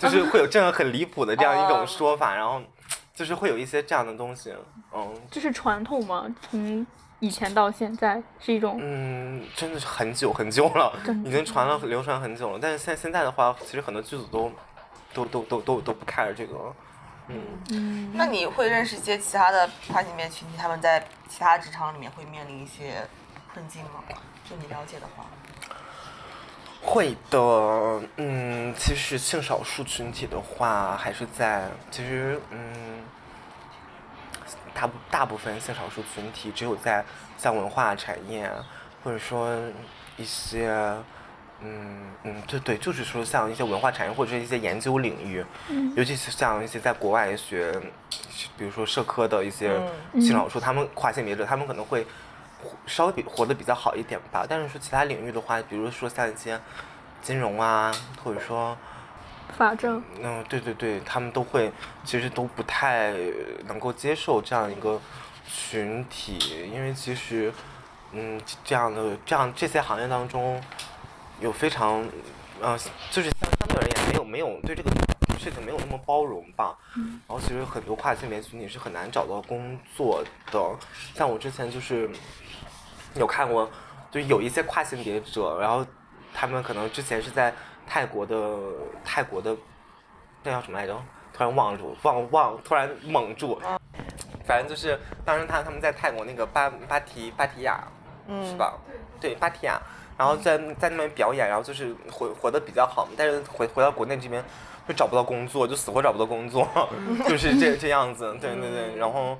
[0.00, 2.60] 就是会有这样很离谱的这样一种 说法，然后
[3.14, 4.52] 就是会有一些这样的东西，
[4.92, 5.14] 嗯。
[5.30, 6.26] 这是传统吗？
[6.50, 6.84] 从
[7.20, 10.92] 以前到现在是一种嗯，真的是很久很久了
[11.24, 12.58] 已经传了流传很久了。
[12.60, 14.52] 但是现现在的话，其实很多剧组都
[15.14, 16.74] 都都都都都不 care 这个，
[17.28, 23.06] 嗯，嗯，那你会认识一些其他的跨性别群体，他们在其他职场里面会面临一些
[23.52, 24.04] 困境吗？
[24.48, 25.24] 就你了解的话，
[26.82, 27.38] 会的，
[28.16, 33.02] 嗯，其实性少数群体的话，还是在其实嗯，
[34.78, 37.02] 大部大部分性少数群体只有在
[37.38, 38.50] 像文化产业，
[39.02, 39.56] 或者说
[40.18, 40.68] 一些
[41.62, 45.42] 嗯嗯，对对，就是说像一些文化产业或者是一些研究领域，
[45.96, 47.72] 尤其是像一些在国外学，
[48.58, 49.80] 比如说社科的一些
[50.12, 50.20] 嗯。
[50.20, 52.06] 性少数，他们跨性别者，他们可能会
[52.62, 54.44] 活稍微比活得比较好一点吧。
[54.46, 56.60] 但是说其他领域的话，比如说像一些
[57.22, 57.90] 金融啊，
[58.22, 58.76] 或者说
[59.56, 61.72] 法政嗯，对对对，他们都会
[62.04, 63.12] 其实都不太
[63.66, 65.00] 能够接受这样一个
[65.50, 67.52] 群体，因为其实
[68.12, 70.60] 嗯这样的这样这些行业当中
[71.40, 72.06] 有非常
[72.60, 72.78] 呃
[73.10, 74.90] 就是相相对而言没有没有对这个
[75.38, 80.60] 事情没有那么包容吧，然后其实很多跨性别群体是很难找到工作的，
[81.14, 82.10] 像我之前就是
[83.14, 83.70] 有看过，
[84.10, 85.86] 就有一些跨性别者，然后
[86.34, 87.54] 他们可能之前是在
[87.86, 88.36] 泰国的
[89.04, 89.56] 泰国的
[90.42, 90.94] 那叫什么来着？
[91.32, 93.60] 突然忘住，忘忘，突然蒙住。
[94.46, 97.82] 反正就是当时他他们在泰国那个芭芭提芭提雅，
[98.26, 98.74] 嗯是吧？
[99.20, 99.78] 对，芭提雅，
[100.16, 104.42] 然后在在那边表演，然后就是活活得比较好，但是回回到国内这边
[104.88, 106.66] 就找不到工作，就死活找不到工作，
[107.28, 108.34] 就是这这样子。
[108.40, 109.36] 对对对，然后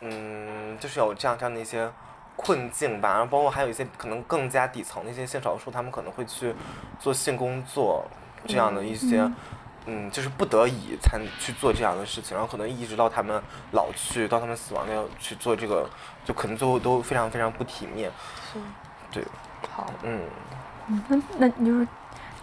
[0.00, 1.88] 嗯，就是有这样这样的一些
[2.36, 6.54] 困境吧，然后包括还有一些可能更加底层的一些性少数，他们可能会去
[6.98, 8.04] 做性工作
[8.46, 9.30] 这样的一些。
[9.84, 13.42] 嗯，就是不得已才去做这样的事情，然后可能一直到他们
[13.72, 15.90] 老去，到他们死亡都要去做这个，
[16.24, 18.08] 就可能最后都非常非常不体面。
[18.52, 18.60] 是
[19.10, 19.24] 对，
[19.72, 20.20] 好，嗯，
[20.86, 21.88] 嗯，那那你就是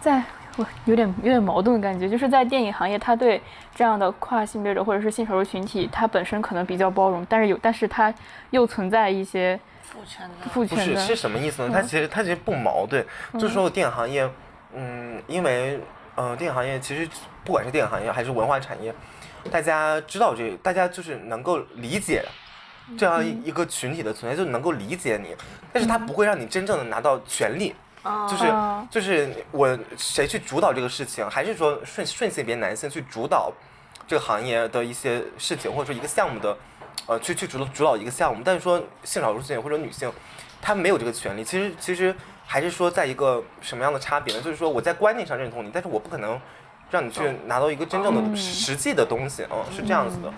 [0.02, 0.22] 在
[0.60, 3.40] 我有点有点矛盾的感觉，就是在电影行业，他对
[3.74, 8.12] 这样的跨性别者或者是性少数群体，他本身可能比较包容，但是有，但是他
[8.50, 11.70] 又存在一些父权的父权的，不是是什么意思呢？
[11.72, 14.28] 他其实他其实不矛盾，就是说电影行业，
[14.74, 15.80] 嗯，因为
[16.14, 17.08] 呃电影行业其实
[17.44, 18.94] 不管是电影行业还是文化产业，
[19.50, 22.22] 大家知道这，大家就是能够理解。
[22.98, 25.28] 这样一一个群体的存在，就能够理解你，
[25.72, 33.52] 但是他不会让你真正的拿到权利，就是啊就是我谁去主导这个事情，还是说顺顺性别男性去主导
[34.06, 36.56] 这个行业的一些事情，或者说一个项目的，
[37.06, 40.10] 呃，去去主导主导一个项目，但是说性少数群体或者女性，
[40.62, 41.44] 她没有这个权利。
[41.44, 42.14] 其实其实
[42.46, 44.40] 还是说在一个什么样的差别呢？
[44.40, 46.40] 就是说我在观念上认同你，但是我不可能
[46.90, 50.32] 让你去拿到一个真正的嗯实际的东西，嗯，是这样子的。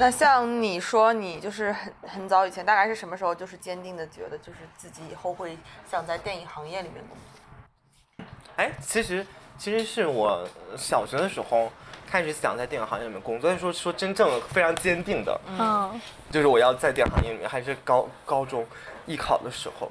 [0.00, 5.58] 那像你说，你就是很很早以前，大概是什么时候，就是坚定的觉得，就是自己以后会
[5.90, 8.24] 想在电影行业里面工作？
[8.54, 9.26] 哎，其实
[9.58, 10.46] 其实是我
[10.76, 11.68] 小学的时候
[12.08, 13.50] 开始想在电影行业里面工作。
[13.50, 18.64] 但是说说真正非常坚定的，嗯，就是我要在电影行业里面，还是高高中
[19.04, 19.90] 艺考的时候。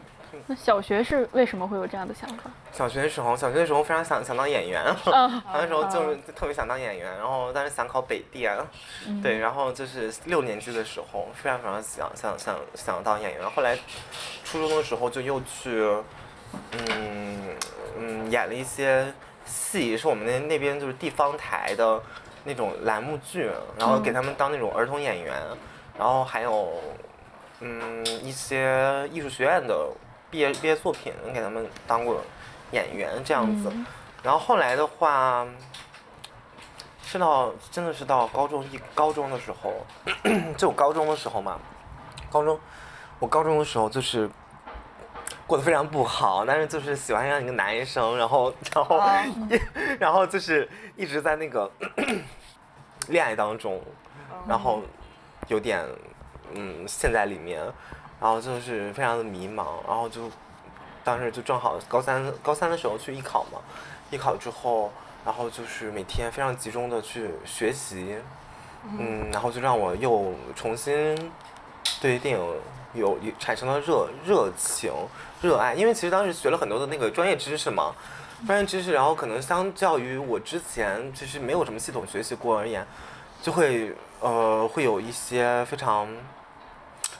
[0.49, 2.49] 那小学是为什么会有这样的想法？
[2.71, 5.41] 小学的时候，小学的时候非常想想当演员，嗯。
[5.53, 8.57] 那时候就是特别想当演员，然后但是想考北电，
[9.21, 13.77] 对，然后就是六年级的时候非常非常想想想想当演员，后来
[14.45, 15.81] 初中的时候就又去，
[16.71, 17.55] 嗯
[17.97, 19.13] 嗯演了一些
[19.45, 22.01] 戏，是我们那那边就是地方台的
[22.45, 25.35] 那种栏目剧，然后给他们当那种儿童演员，
[25.97, 26.71] 然后还有
[27.59, 29.89] 嗯一些艺术学院的
[30.29, 32.21] 毕业毕业作品给他们当过
[32.71, 33.71] 演员这样子，
[34.23, 35.45] 然后后来的话。
[37.09, 39.85] 是到真的是到高中一高中的时候，
[40.57, 41.57] 就我高中的时候嘛，
[42.29, 42.59] 高中
[43.17, 44.29] 我高中的时候就是
[45.47, 49.01] 过得非常不好，但是就是喜欢上一个男生，然后然后、
[49.97, 51.71] 然后就是一直在那个
[53.07, 53.81] 恋爱当中，
[54.45, 54.81] 然后
[55.47, 55.81] 有点
[56.55, 57.63] 嗯陷在里面，
[58.19, 60.29] 然后就是非常的迷茫，然后就
[61.03, 63.59] 当时就正好高三高三的时候去艺考嘛，
[64.11, 64.91] 艺考之后。
[65.25, 68.15] 然后就是每天非常集中的去学习，
[68.97, 71.33] 嗯，然后就让我又重新
[71.99, 72.55] 对电影
[72.93, 74.89] 有有产生了热热情、
[75.41, 77.93] 热爱，因为其实当时学了很多的那个专业知识嘛，
[78.45, 82.87] 专业知识，然后可能相较于我之前其实没有什么系统学习过而言，
[83.41, 86.07] 就会呃会有一些非常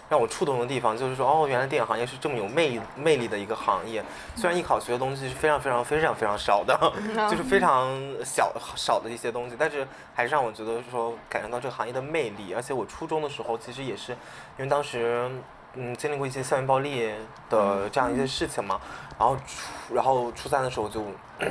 [0.10, 4.02] 让我触动的地方，就是说哦，原来电影行业是这么有魅魅力的一个行业。
[4.36, 6.78] 虽然艺考学的东西是非常非常非常非常少的，
[7.30, 7.90] 就是非常
[8.24, 9.86] 小少的一些东西，但是
[10.16, 12.54] 还是让我觉得说感受到这个行业的魅力。
[12.54, 14.14] 而且我初中的时候其实也是
[14.58, 15.30] 因为当时
[15.74, 17.12] 嗯经历过一些校园暴力
[17.50, 18.80] 的这样一些事情嘛，
[19.20, 21.04] 然后初然后初三的时候就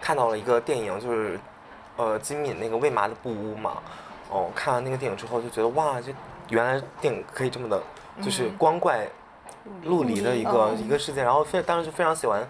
[0.00, 1.38] 看到了一个电影，就是
[1.96, 3.82] 呃金敏那个未麻的布屋嘛。
[4.30, 6.12] 哦，看完那个电影之后就觉得哇，这
[6.50, 7.82] 原来电影可以这么的，
[8.22, 9.06] 就是光怪
[9.84, 11.22] 陆离的一个一个世界。
[11.22, 12.48] 然后非当时就非常喜欢，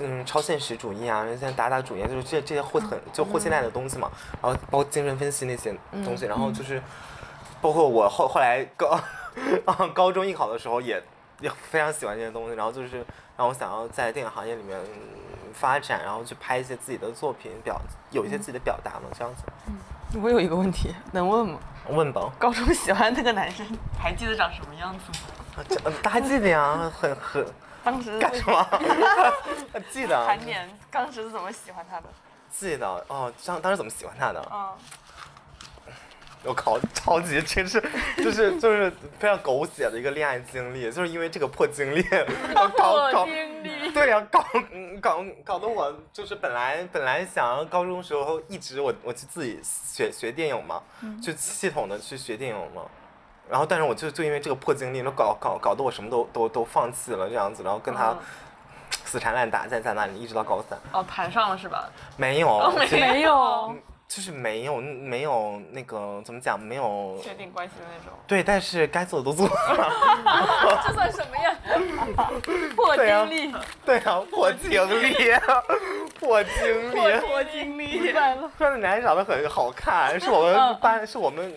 [0.00, 4.10] 嗯，超现实主义啊，现在打打主义，就是这这些后很就后现代的东西嘛。
[4.40, 5.74] 然后包括精神分析那些
[6.04, 6.80] 东西，然后就是
[7.60, 8.98] 包括我后后来高
[9.64, 11.02] 啊高中艺考的时候也
[11.40, 12.54] 也非常喜欢这些东西。
[12.54, 13.04] 然后就是
[13.36, 14.78] 让我想要在电影行业里面
[15.52, 17.80] 发展，然后去拍一些自己的作品，表
[18.10, 19.42] 有一些自己的表达嘛，这样子。
[20.22, 21.58] 我有一个问题， 能问吗？
[21.90, 22.30] 问吧。
[22.38, 23.66] 高中喜欢那个男生，
[23.98, 25.64] 还记得长什么样子吗？
[25.68, 27.44] 这呃大家记得呀， 很很
[27.82, 28.66] 当时干什么？
[29.90, 32.04] 记得啊盘点当时是怎么喜欢他的？
[32.50, 34.48] 记得哦，当当时怎么喜欢他的？
[34.52, 34.68] 嗯，
[36.44, 37.80] 我靠，超级真是
[38.16, 42.02] 就是就是非常狗血的一个恋爱经历，就是因为这个破经历，
[42.54, 42.68] 搞
[43.12, 43.59] 搞经历，
[43.94, 50.82] 对呀、搞嗯搞搞得我就是本来本来想要高中时候一直我我去自己学学电影嘛，
[51.22, 52.82] 就系统的去学电影嘛，
[53.48, 58.18] 然后但是我就就因为这个破经历，就搞搞搞得我什么都都都放弃了这样子，然后跟他嗯
[59.04, 61.90] 死缠烂打在在那里一直到高三，哦，谈上了是吧？
[62.16, 63.74] 没有，没有，
[64.12, 68.18] 就是没有没有那个怎么讲没有确定关系的那种。
[68.26, 71.56] 对，但是该做的都做了， 这算什么呀？
[72.74, 73.54] 破对啊经历，
[73.86, 74.76] 对啊，破经历，
[76.18, 77.20] 破经历。
[77.20, 78.12] 破经历。
[78.58, 81.54] 说那男人长得很好看，是我们嗯班，是我们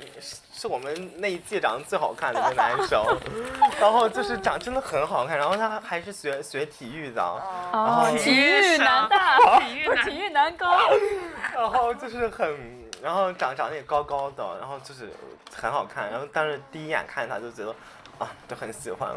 [0.64, 3.04] 是我们那一届长得最好看的一个男生，
[3.82, 10.80] 然后就是长真的很好看，然后他还是学学体育的，哦，后体育男大，体育男 体育男高，
[11.54, 15.12] 然后就是很，然后长长得也高高的，然后就是
[15.54, 17.76] 很好看，然后但是第一眼看他就觉得
[18.20, 19.10] 啊，就很喜欢，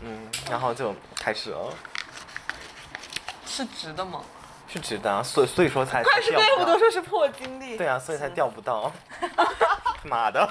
[0.00, 1.72] 嗯，然后就开始了，
[3.46, 4.20] 是直的吗？
[4.66, 6.72] 是直的啊，所以所以说才才怪是怪不钓不到。
[6.72, 7.76] 得说是破经历。
[7.76, 8.90] 对啊，所以才钓不到，
[10.04, 10.48] 妈的，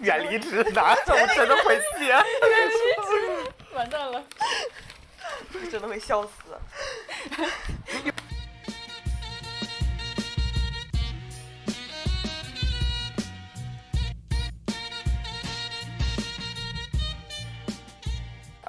[0.00, 2.14] 远离直男，我真的会谢。
[3.74, 4.22] 完蛋了。
[5.70, 6.30] 真的会笑死。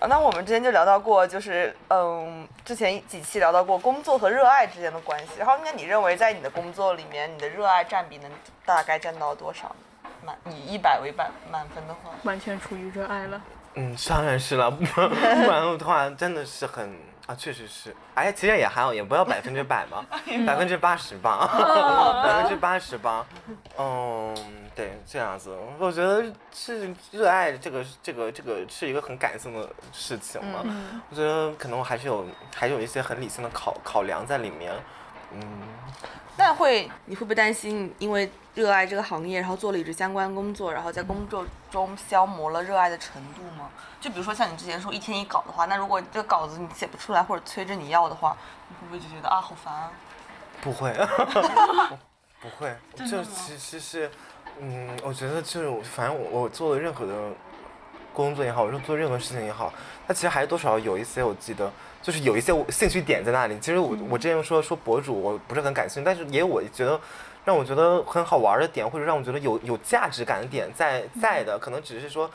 [0.08, 5.34] 那我们之前就聊到过，就是嗯，之前几期聊到过工作和热爱之间的关系。
[5.38, 8.32] 然后，那你认为在你的工作里面，你的热爱占比能
[8.66, 9.76] 大概占到多少呢？
[10.26, 13.42] 满以一百为满满分的话，完全处于热爱了。
[13.76, 16.98] 嗯，当然是了，不不然的话真的是很
[17.28, 17.96] 啊，确实是。
[18.16, 20.04] 哎，其实也还好，也不要百分之百嘛，
[20.48, 21.48] 百分之八十吧，
[22.24, 23.26] 百分之八十吧。
[23.78, 24.36] 嗯，
[24.74, 26.24] 对，这样子，我觉得
[26.54, 30.62] 是热爱这个这个这个是一个很感性的事情嘛。
[30.64, 32.26] 嗯我觉得可能我还是有
[32.56, 34.74] 还有一些很理性的考考量在里面。
[35.42, 35.68] 嗯，
[36.38, 43.70] 那会你会不会担心，因为热爱这个行业，然后做了一直相关工作，然后在工作中消磨了热爱的程度吗？
[44.00, 48.36] 就比如说像你之前说一天一稿的话，那如果这个稿子你写不出来，或者催着你要的话，
[48.70, 49.92] 你会不会就觉得啊好烦啊？
[50.62, 50.92] 不会，
[52.42, 54.10] 不会，就其其实，
[54.60, 57.14] 嗯，我觉得就是反正我我做的任何的
[58.12, 59.72] 工作也好，我说做任何事情也好，
[60.08, 61.72] 它其实还是多少有一些我记得，
[62.08, 63.60] 就是有一些我兴趣点在那里。
[63.60, 66.98] 其实我我之前说说博主，我不是很感兴趣，但是也有我觉得
[67.44, 72.32] 让我觉得很好玩的点，或者让我觉得有有价值感的点在在的，可能只是说。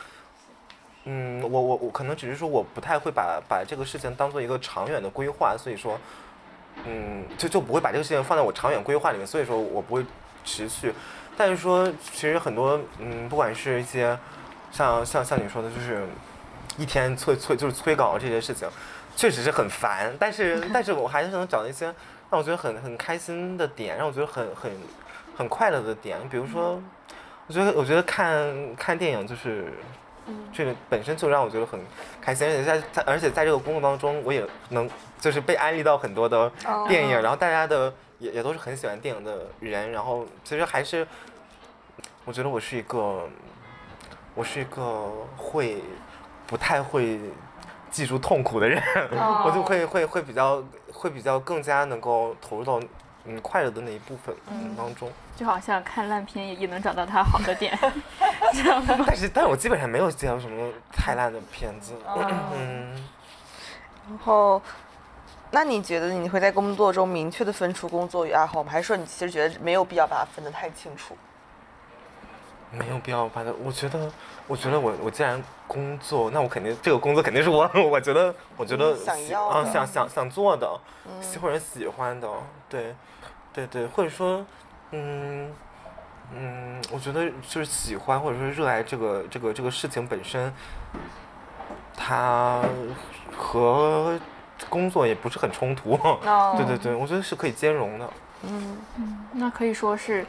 [1.05, 5.99] 嗯，我我我可能只是说我不太会把把这个事情当做一个长远的规划，所以说，
[6.85, 10.07] 嗯，就就不会把这个事情放在我长远规划里面，所以说我不会
[10.45, 10.95] 持续。
[11.37, 14.17] 但是说，其实很多，嗯，不管是一些
[14.71, 16.07] 像像像你说的，就是
[16.79, 18.69] 一天催催就是催稿这些事情，
[19.17, 20.15] 确实是很烦。
[20.19, 21.87] 但是 但是我还是能找到一些
[22.31, 24.73] 让我觉得很很开心的点，让我觉得很很
[25.37, 26.19] 很快乐的点。
[26.29, 26.83] 比如说，
[27.47, 29.73] 我觉得我觉得看看电影就是。
[30.53, 31.81] 这个本身就让我觉得很
[32.21, 34.89] 开心，而且在在而且在这个工作当中，我也能
[35.19, 36.49] 就是被安利到很多的
[36.87, 41.05] 电影，然后大家的也也都是很喜欢电影的人，然后其实还是
[42.25, 43.29] 我觉得我是一个
[44.37, 45.83] 我是一个会
[46.47, 47.19] 不太会
[47.93, 48.83] 记住痛苦的人，
[49.45, 50.61] 我就会会会比较
[50.93, 52.81] 会比较更加能够投入到
[53.25, 55.09] 嗯快乐的那一部分嗯当中。
[55.37, 57.79] 就好像看烂片也也能找到它好的点，
[58.53, 58.97] 这样吗？
[59.07, 61.93] 但是但是我基本上没有见到什么太烂的片子，
[62.57, 62.93] 嗯。
[64.09, 64.61] 然后，
[65.53, 68.71] 那你觉得你会在工作中明确的分出工作与爱好吗？
[68.73, 71.17] 还是说你其实觉得没有必要把它分得太清楚？
[72.73, 74.11] 没有必要把它，我觉得，
[74.47, 80.69] 我觉得我我既然工作，那我肯定这个工作肯定是我， 我觉得，我觉得想要啊，想想想做的，
[81.21, 82.29] 喜或者喜欢的，
[82.69, 82.95] 对，
[83.53, 84.45] 对对，或者说，
[84.93, 85.53] 嗯
[86.35, 90.53] 嗯，我觉得就是喜欢或者说热爱这个这个这个事情本身，
[91.97, 92.63] 它
[93.37, 94.19] 和
[94.71, 96.55] 工作也不是很冲突，哦。
[96.57, 98.09] 对对对，我觉得是可以兼容的。
[98.43, 98.79] 嗯，
[99.33, 100.27] 那可以说是，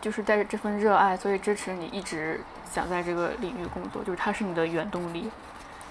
[0.00, 2.40] 就是带着这份热爱，所以支持你一直
[2.72, 5.30] 想在这个领域工作，就是它是你的原动力，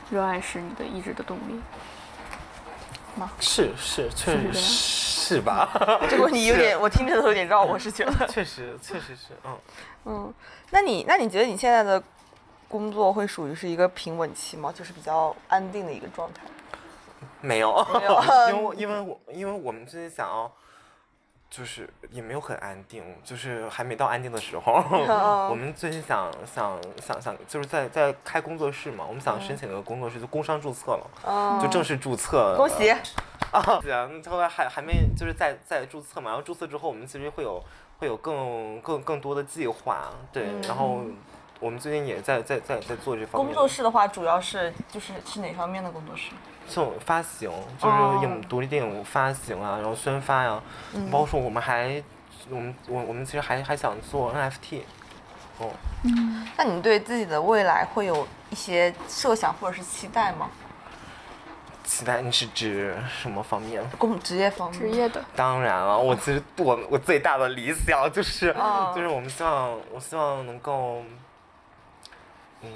[0.10, 1.60] 热爱是你的意志的动力。
[3.40, 5.68] 是是，确实是是吧？
[6.08, 8.14] 这个问题有点，我听着都有点绕，我是觉得。
[8.30, 9.58] 确实，确实是，嗯，
[10.06, 10.34] 嗯，
[10.70, 12.02] 那你那你觉得你现在的
[12.68, 14.72] 工作会属于是一个平稳期吗？
[14.72, 16.42] 就是比较安定的一个状态？
[17.42, 18.22] 没有，没有
[18.54, 20.52] 因为因为我因为我们最近想要，
[21.50, 24.84] 就是也没有很安定，就是还没到安定的时候。
[25.50, 32.56] 我们最近想想想想，就是在在开工作室嘛，我们想申请个工作室，就工商注册了，嗯，就正式注册。
[32.58, 32.92] 恭喜！
[33.50, 33.80] 啊！
[33.82, 37.64] 对啊，后来还还没就是在在注册嘛，然后注册之后，我们其实会有
[37.98, 41.00] 会有更更更多的计划，对，然后
[41.60, 43.54] 我们最近也在在在在做这方面工。
[43.54, 46.32] 作室的话，主要是就是是哪方面的工作室？
[46.70, 47.50] 就发行，
[47.80, 50.62] 就是哦影独立电影发行啊，然后宣发呀、
[51.12, 52.04] 包括说我们还，
[52.50, 54.82] 我们我我们其实还还想做 NFT，
[55.60, 55.72] 哦，
[56.58, 60.50] 那你对自己的未来会有一些设想或者是期待吗？
[61.86, 63.82] 期待你是指什么方面？
[63.98, 64.80] 工职业方面？
[64.82, 71.02] 职业的，当然了，我其实我我最大的理想就是，哦就是我们希望我希望能够，
[72.62, 72.70] 嗯，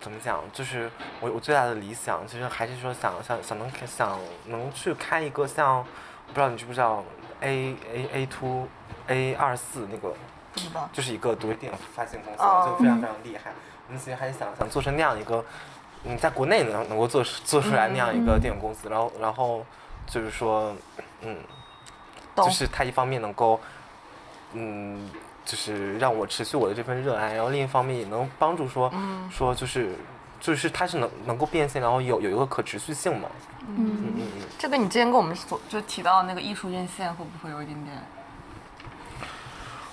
[0.00, 0.42] 怎么讲？
[0.52, 0.90] 就是
[1.20, 5.84] 我我最大的理想，其实还是说想想想能想能去开一个像，
[6.28, 7.04] 不知道你知不知道
[7.40, 8.66] A A A two
[9.08, 10.14] A 二四那个。
[10.90, 13.52] 就是一个独立电影发行公司，哦就非常非常厉害。
[13.88, 15.44] 我们其实还是想想做成那样一个，
[16.04, 19.66] 嗯，在国内能能够做做出来那样一个电影公司，然后然后
[20.06, 20.74] 就是说，
[21.20, 21.36] 嗯，
[22.36, 23.60] 就是它一方面能够，
[24.54, 25.10] 嗯，
[25.46, 28.92] 就是让我持续我的这份热爱，然后另一方面也能帮助说、
[29.30, 29.94] 说就是
[30.38, 33.28] 就是它是能能够变现，然后有有一个可持续性嘛。
[33.68, 34.42] 嗯嗯嗯嗯。
[34.58, 37.96] 这跟你之前跟我们所就提到那个艺术院线会不会有一点点？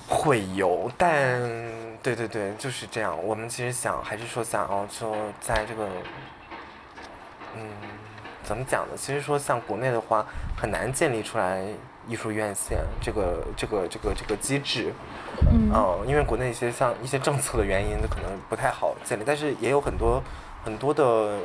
[0.05, 1.41] 会有，但
[2.03, 3.17] 对对对，就是这样。
[3.23, 5.87] 我们其实想，还是说想要说在这个，
[7.55, 7.69] 嗯，
[8.43, 8.97] 怎么讲呢？
[8.97, 10.25] 其实说像国内的话，
[10.57, 11.65] 很难建立出来
[12.07, 14.93] 艺术院线这个这个这个这个机制。
[15.51, 20.21] 嗯嗯，因为国内一些像一些政策的原因，可能不太好建立，但是也有很多
[20.63, 21.39] 很多的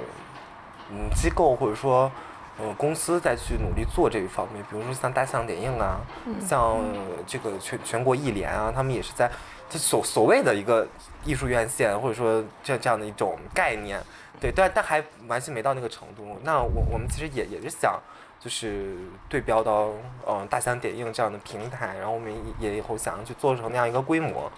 [0.91, 2.13] 嗯机构或者说
[2.61, 6.01] 呃公司在去努力做这一方面，比如说像大象点映啊，
[6.47, 6.77] 像
[7.27, 9.31] 这个全全国艺联啊，他们也是在
[9.71, 10.87] 这所所谓的一个
[11.25, 13.99] 艺术院线或者说这这样的一种概念，
[14.39, 16.39] 对，但但还完全没到那个程度。
[16.43, 17.99] 那我我们其实也也是想。
[18.41, 18.97] 就是
[19.29, 19.91] 对标到
[20.27, 24.51] 嗯大象点映这样的平台，然后我们也以后想要去做成那样一个规模，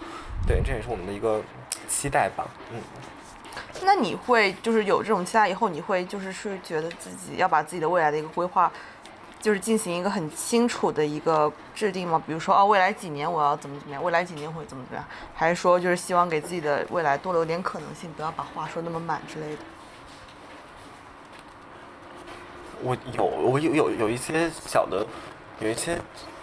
[0.47, 1.41] 对，这也是我们的一个
[1.87, 2.81] 期待吧，嗯。
[3.83, 8.71] 那你会就是有这种期待以后，你会就是是觉得自己要把自己的未来的一个规划，
[9.41, 12.21] 就是进行一个很清楚的一个制定吗？
[12.25, 19.61] 比如说哦，未来几年我要怎么怎么样，未来几年会怎么怎么样，还是说就是希望给自己的未来多留点可能性，不要把话说那么满之类的？
[22.83, 25.05] 我有，我有有有一些小的，
[25.59, 25.97] 有一些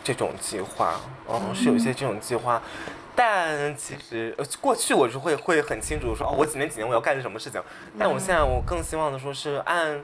[0.05, 2.62] 这种计划，嗯，是有一些这种计划，
[3.14, 7.61] 但其实过去我是会会很清楚说，哦，我几年几年我要干什么事情，
[7.99, 10.01] 但我现在我更希望的说是按，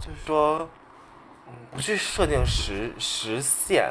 [0.00, 0.68] 就是说，
[1.46, 3.90] 嗯，不去设定时时限，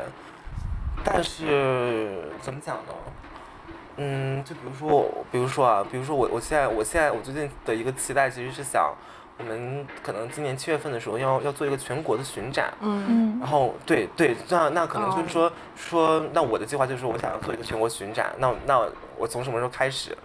[1.03, 2.93] 但是怎么讲呢？
[3.97, 8.93] 嗯，就比如说，比如说啊，比如说我我现在我现在我最近的一个期待其实是想。
[9.39, 18.85] 我们可能今年七月份的时候要要做一个全国的巡展，嗯，然后对对，那那可能就是说说，那我的计划就是我想要做一个全国巡展，那那
[19.17, 20.15] 我从什么时候开始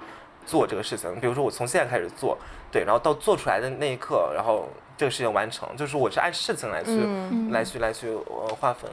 [0.44, 1.14] 做这个事情？
[1.20, 2.36] 比如说我从现在开始做，
[2.72, 7.06] 对，然后到做出来的那一刻，然后这个事情完成，就是我是按事情来去
[7.52, 8.90] 来去来去呃划分，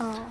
[0.00, 0.22] 嗯。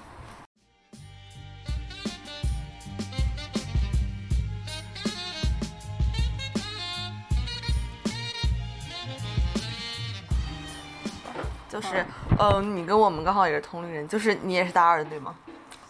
[11.75, 12.05] 就是，
[12.39, 15.35] 嗯，你跟我们刚好也是同龄人，就是你也是大二的对吗？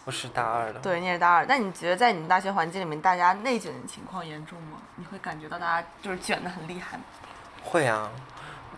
[0.04, 0.80] 我是大二的。
[0.80, 1.46] 对，你也是大二。
[1.46, 4.78] 那你觉得在你们大学环境里面，大家内卷的情况严重吗？
[4.96, 7.04] 你会感觉到大家就是卷的很厉害吗？
[7.62, 8.10] 会啊，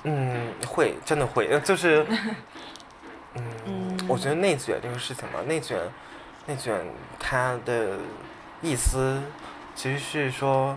[0.03, 2.07] 嗯，会，真的会，就是，
[3.35, 5.79] 嗯，我觉得内卷这个事情嘛，内卷，
[6.45, 6.79] 内卷
[7.19, 7.97] 它的
[8.61, 9.23] 意思
[9.75, 10.77] 其实是说。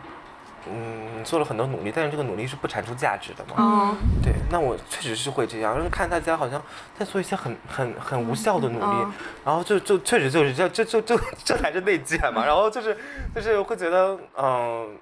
[0.68, 3.56] 嗯，做了很多努力，但是这个努力是不产出价值的嘛？
[3.58, 6.62] 嗯，对，那我确实是会这样，就是看大家好像
[6.98, 9.08] 在做一些很很很无效的努力，
[9.44, 12.96] 然后就就确实就是这这这这这才是内卷嘛，然后就是
[13.34, 14.98] 就是会觉得嗯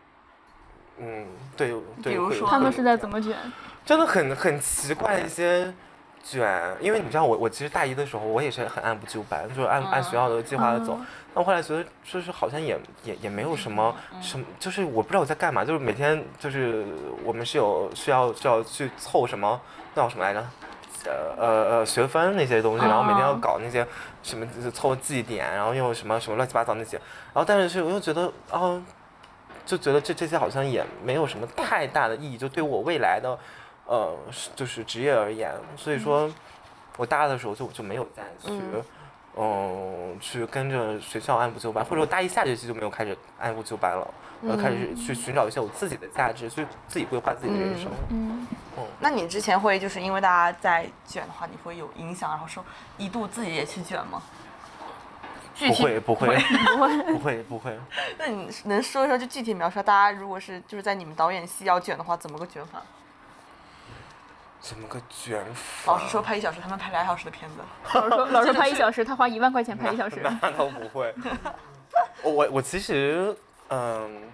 [0.99, 1.25] 嗯
[1.57, 3.35] 对对，比如说他们是在怎么卷？
[3.85, 5.73] 真的很很奇怪一些
[6.23, 10.99] 卷，因为你知道我我其实大一的时候我也是很按部就班，就是按按学校的计划走。
[11.33, 16.85] 但我后来觉得，就是好像也也也没有什么什么，就是我不知道我在干嘛，就是每天就是
[17.23, 19.59] 我们是有需要需要去凑什么
[19.95, 20.43] 叫什么来着，
[21.05, 23.85] 呃呃呃学分那些东西，然后每天要搞那些
[24.23, 26.97] 什么凑绩点，然后又什么什么乱七八糟那些，
[27.33, 28.81] 然后但是我又觉得啊，
[29.65, 33.37] 就觉得这这些好像也没有什么太大的意义，就对我未来的
[33.89, 34.15] 呃
[34.55, 36.31] 就是职业而言，所以说
[36.95, 38.61] 我大二的时候就就没有再去。
[39.41, 44.05] 嗯，去跟着学校按部就班，或者我大一下学期就没有开始按部就班了，
[44.41, 47.89] 然后开始去寻找一些我自己的价值，去自己规划自己的人生。
[48.09, 48.45] 嗯，
[48.77, 48.85] 嗯。
[48.99, 52.65] 那你之前会就是因为大家在卷的话，你会有影响，然后说
[52.97, 54.21] 一度自己也去卷吗？
[55.57, 57.79] 不会，不会， 不会，不会，不会。
[58.17, 62.81] 那你能说一说，就具体描述，大家如果是就是在你们导演系要卷的话，怎么个卷法？
[64.61, 65.93] 怎么个卷法？
[65.93, 67.57] 老师说拍一小时，他们拍俩小时的片子。
[67.97, 70.21] 老师说，老师拍一小时，他花一万块钱拍一小时。
[70.41, 71.13] 那倒不会。
[72.23, 73.35] 我我其实
[73.69, 74.29] 嗯，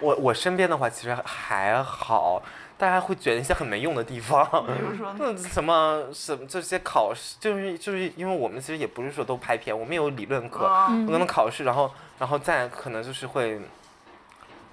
[0.00, 2.42] 我我身边的话其实还好，
[2.78, 4.42] 大家会卷一些很没用的地方。
[4.66, 13.60] 比如说那 什么什么这些考试，就是就是因为我们其实也不是说都拍片，我们有理论课，可能考试，然后然后再可能就是会。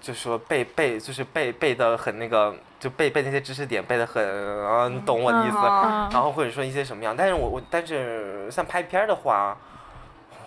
[0.02, 4.22] 就说背背就是背背的很那个，就背背那些知识点背的很
[4.66, 5.58] 啊，你懂我的意思。
[5.58, 9.56] 然后或者说一些什么样，但是我我但是像拍片的话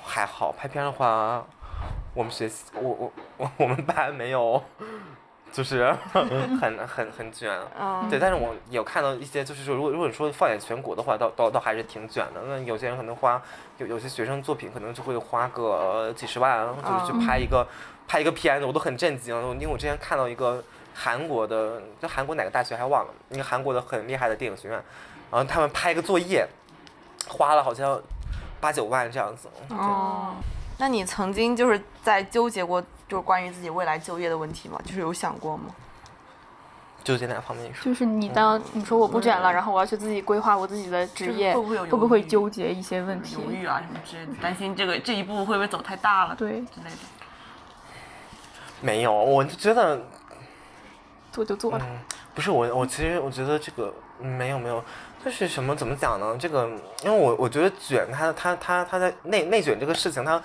[0.02, 1.46] 还好，拍片的话
[2.14, 4.60] 我们学习我我我我们班没有，
[5.52, 5.96] 就是
[6.60, 7.56] 很很很卷。
[8.10, 12.40] 对，但是我有看到一些，就是说如果如果说放眼全国的话，倒倒倒还是挺卷的。
[12.48, 13.40] 那有些人可能花
[13.78, 17.64] 有有些学生作品可能就会花个几十万，就是去拍一个。
[18.06, 20.62] 拍一个片子，我都很震惊，因为我之前看到一个
[20.94, 24.82] 韩国的，就韩国哪个大学还忘了，一个韩国的很厉害的电影学院，
[25.30, 26.46] 然后他们拍一个作业，
[27.28, 28.00] 花了好像
[28.60, 29.48] 八九万这样子。
[29.70, 30.34] 哦，
[30.78, 34.80] 那你曾经就是在纠结过，就是关于自己未来就业的问题吗？
[34.84, 35.74] 就是有想过吗？
[37.02, 37.70] 纠结哪方面？
[37.82, 43.34] 就是你当你说我不卷了，然后我要去自己规划我自己的职业，会不会会不会纠结一些问题？
[43.34, 46.96] 犹豫啊什么之类的，担心这个这一步会不会走太大了，对，之类的。
[48.84, 49.98] 没有，我就觉得
[51.32, 51.78] 做就做了。
[51.80, 51.98] 嗯，
[52.34, 54.84] 不是我，我其实我觉得这个嗯没有没有，
[55.24, 56.36] 就是什么怎么讲呢？
[56.38, 56.68] 这个，
[57.02, 60.42] 因为我我觉得卷它它它它在内内卷这个事情，它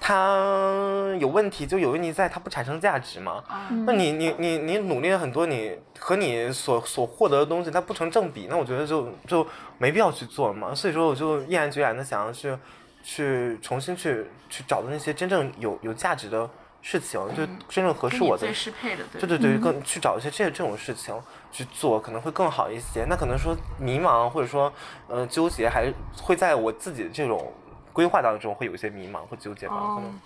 [0.00, 3.44] 它有问题，就有问题在它不产生价值嘛。
[3.70, 10.74] 嗯那你你你你努力了很多，你和你所所获得的东西它不成正比，那我觉得就就没必要去做了嘛。
[10.74, 12.56] 所以说，我就毅然决然的想要去
[13.02, 16.48] 去重新去去找的那些真正有有价值的
[16.82, 21.14] 事情，就真正合适我的最适配的，对对对对，更去找一些这这种事情
[21.52, 23.06] 去做，可能会更好一些。
[23.08, 24.70] 那可能说迷茫或者说
[25.06, 27.52] 呃纠结，还是会在我自己的这种
[27.92, 29.74] 规划当中会有一些迷茫或纠结吧。
[29.94, 30.20] 可能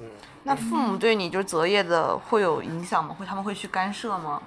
[0.00, 0.10] 嗯
[0.42, 3.14] 那父母对你就是择业的会有影响吗？
[3.16, 4.42] 会他们会去干涉吗？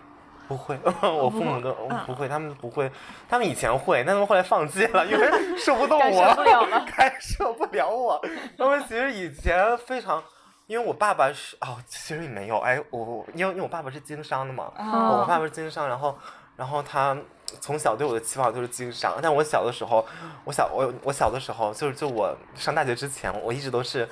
[0.49, 2.91] 不会， 我父母的我不会，他们不会，
[3.29, 8.21] 他们以前会，但他们后来放弃了，因为受不动干我，涉不了了 干涉不了我。
[8.57, 10.21] 他们其实以前非常。
[10.67, 16.17] 因为我爸爸是哦，其实也没有哎，我我因为因为我爸爸是经商的嘛，哦我爸爸是经商，然后
[16.55, 17.17] 然后他
[17.59, 20.05] 从小对我的期望就是经商，但我小的时候，
[20.45, 24.07] 我小我我小的时候就是就我上大学之前，我一直都是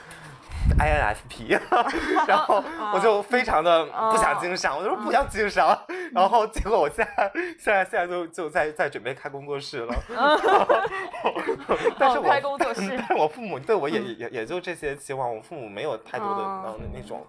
[0.78, 1.60] INFP，
[2.28, 5.78] 然后我就非常的不想经商，我就说不要经商，
[6.14, 9.96] 然后结果我现在现在现在就就在在准备开工作室了，
[11.98, 12.96] 但是我哦开工作室。
[12.98, 17.26] 但是我父母对我也也也就这些期望，我父母没有太多的那种。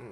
[0.00, 0.06] 嗯。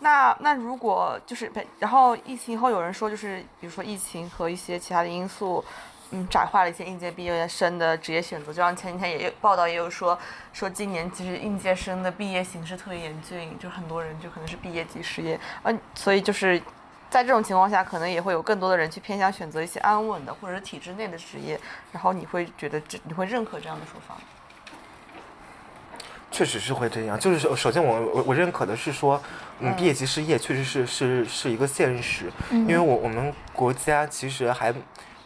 [0.00, 5.64] 那那如果就是，不然后疫情后有人说，就是比如说疫情和一些其他的因素，
[6.12, 8.46] 嗯，窄化了一些应届毕业生的职业选择。
[8.46, 10.18] 就像前几天也有报道也有说，
[10.52, 16.60] 说今年其实应届生的毕业形势特别严峻，就很多人就可能是毕业即失业，嗯，所以就是
[17.08, 21.60] 在这种情况下，可能也会有更多的人去偏向选择一些安稳的或者是体制内的职业。
[21.92, 24.20] 然后你会觉得这你会认可这样的说法吗？
[26.32, 29.20] 确实是会这样，就是首首先我我我认可的是说，
[29.58, 34.72] 嗯，毕业即失业确实是是是一个现实，因为我我们国家其实还，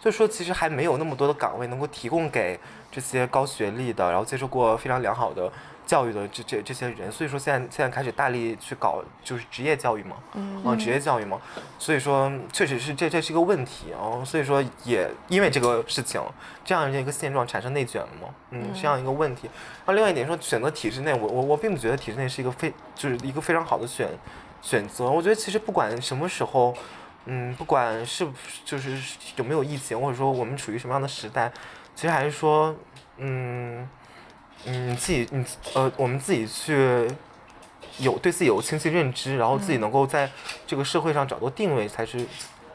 [0.05, 2.61] 就是说其实还没有那么多的岗位能够提供给
[2.93, 5.51] 这些高学历的，然后接受过非常良好的
[5.87, 11.41] 教育的这这这些人，所以说现在现在开始大力去搞就是职业教育嘛，嗯，职业教育嘛，
[11.79, 16.21] 所以说确实是这这是一个问题哦，所以说也因为这个事情
[16.67, 19.49] 这样一个现状产生内卷了嘛，嗯，这样一个问题。
[19.87, 24.07] 然后另外一点说选择体制内，我我我并不觉得体制内是一个非就是一个非常好的选
[24.61, 25.11] 选择。
[25.11, 26.75] 我觉得其实不管什么时候，
[27.27, 28.97] 嗯，不管是不是就是
[29.37, 31.51] 有没有疫情，或者说我们处于什么样的时代，
[31.95, 32.75] 其实还是说，
[33.19, 33.89] 嗯
[34.67, 35.45] 嗯，你自己你
[35.75, 37.09] 呃我们自己去
[37.99, 40.31] 有对自己有清晰认知，然后自己能够在
[40.67, 42.27] 这个社会上找到定位，才是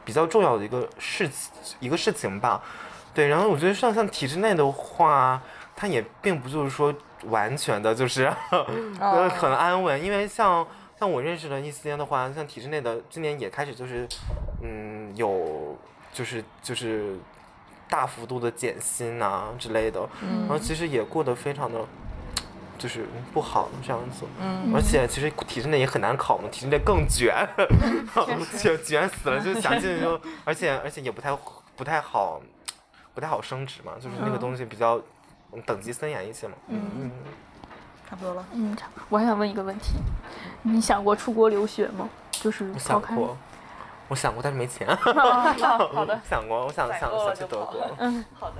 [0.03, 2.61] 比较重要的一个事情一个事情吧。
[3.13, 5.41] 对，然后我觉得像像体制内的话，
[5.75, 6.93] 它也并不就是说
[7.25, 8.31] 完全的就是
[8.99, 10.65] 呃很安稳，因为像
[10.99, 14.05] 像我认识的一些的话，像体制内的今年也开始就是
[14.61, 15.77] 嗯有
[16.11, 17.17] 就是就是
[17.87, 21.79] 大幅度的减薪啊之类的，然后其实也过得非常的。
[22.77, 24.71] 就是不好这样子，嗯。
[24.73, 27.35] 而且其实体制内也很难考嘛，体制内更卷，
[28.57, 31.37] 卷卷死了，就想进就，而且而且也不太
[31.75, 32.41] 不太好，
[33.13, 34.95] 不太好升职嘛，就是那个东西比较
[35.51, 36.53] 嗯等级森严一些嘛。
[36.69, 37.11] 嗯
[38.09, 38.43] 差不多了。
[38.53, 39.93] 嗯，差我还想问一个问题，
[40.63, 42.09] 你想过出国留学吗？
[42.31, 42.79] 就是我。
[42.79, 43.37] 想过，
[44.07, 44.87] 我想过，但是没钱。
[44.87, 47.87] 哦好的， 想过，我想采想想去德国。
[47.99, 48.55] 嗯，好的。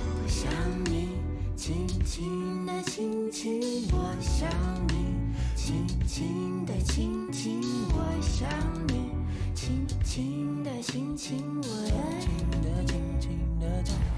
[0.00, 0.50] 我想
[0.86, 1.16] 你，
[1.56, 4.48] 轻轻的亲亲，我想
[4.88, 7.62] 你，轻轻的亲亲，
[7.94, 8.48] 我想
[8.88, 9.12] 你，
[9.54, 13.94] 轻轻的亲亲，我轻轻的亲亲的亲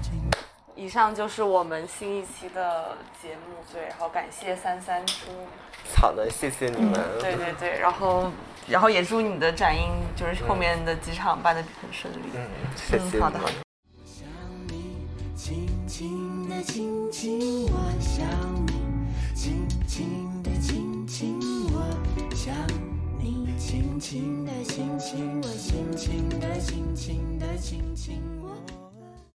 [0.81, 5.29] 以上就是我们新一期的节目，对，然后感谢三三出，
[5.95, 6.99] 好的，谢谢你们。
[7.19, 8.31] 对对对，然后
[8.67, 12.17] 然后也祝你的展映就是后面的几场办的很顺利。
[12.33, 12.41] 嗯，
[12.75, 13.53] 谢谢嗯好的好的
[14.03, 14.27] 想
[14.67, 15.05] 你，
[15.35, 18.25] 轻轻的亲亲，我想
[18.65, 21.39] 你，轻轻的亲亲，
[21.75, 22.55] 我想
[23.19, 28.40] 你，轻轻的亲亲，我轻轻的轻轻的亲亲。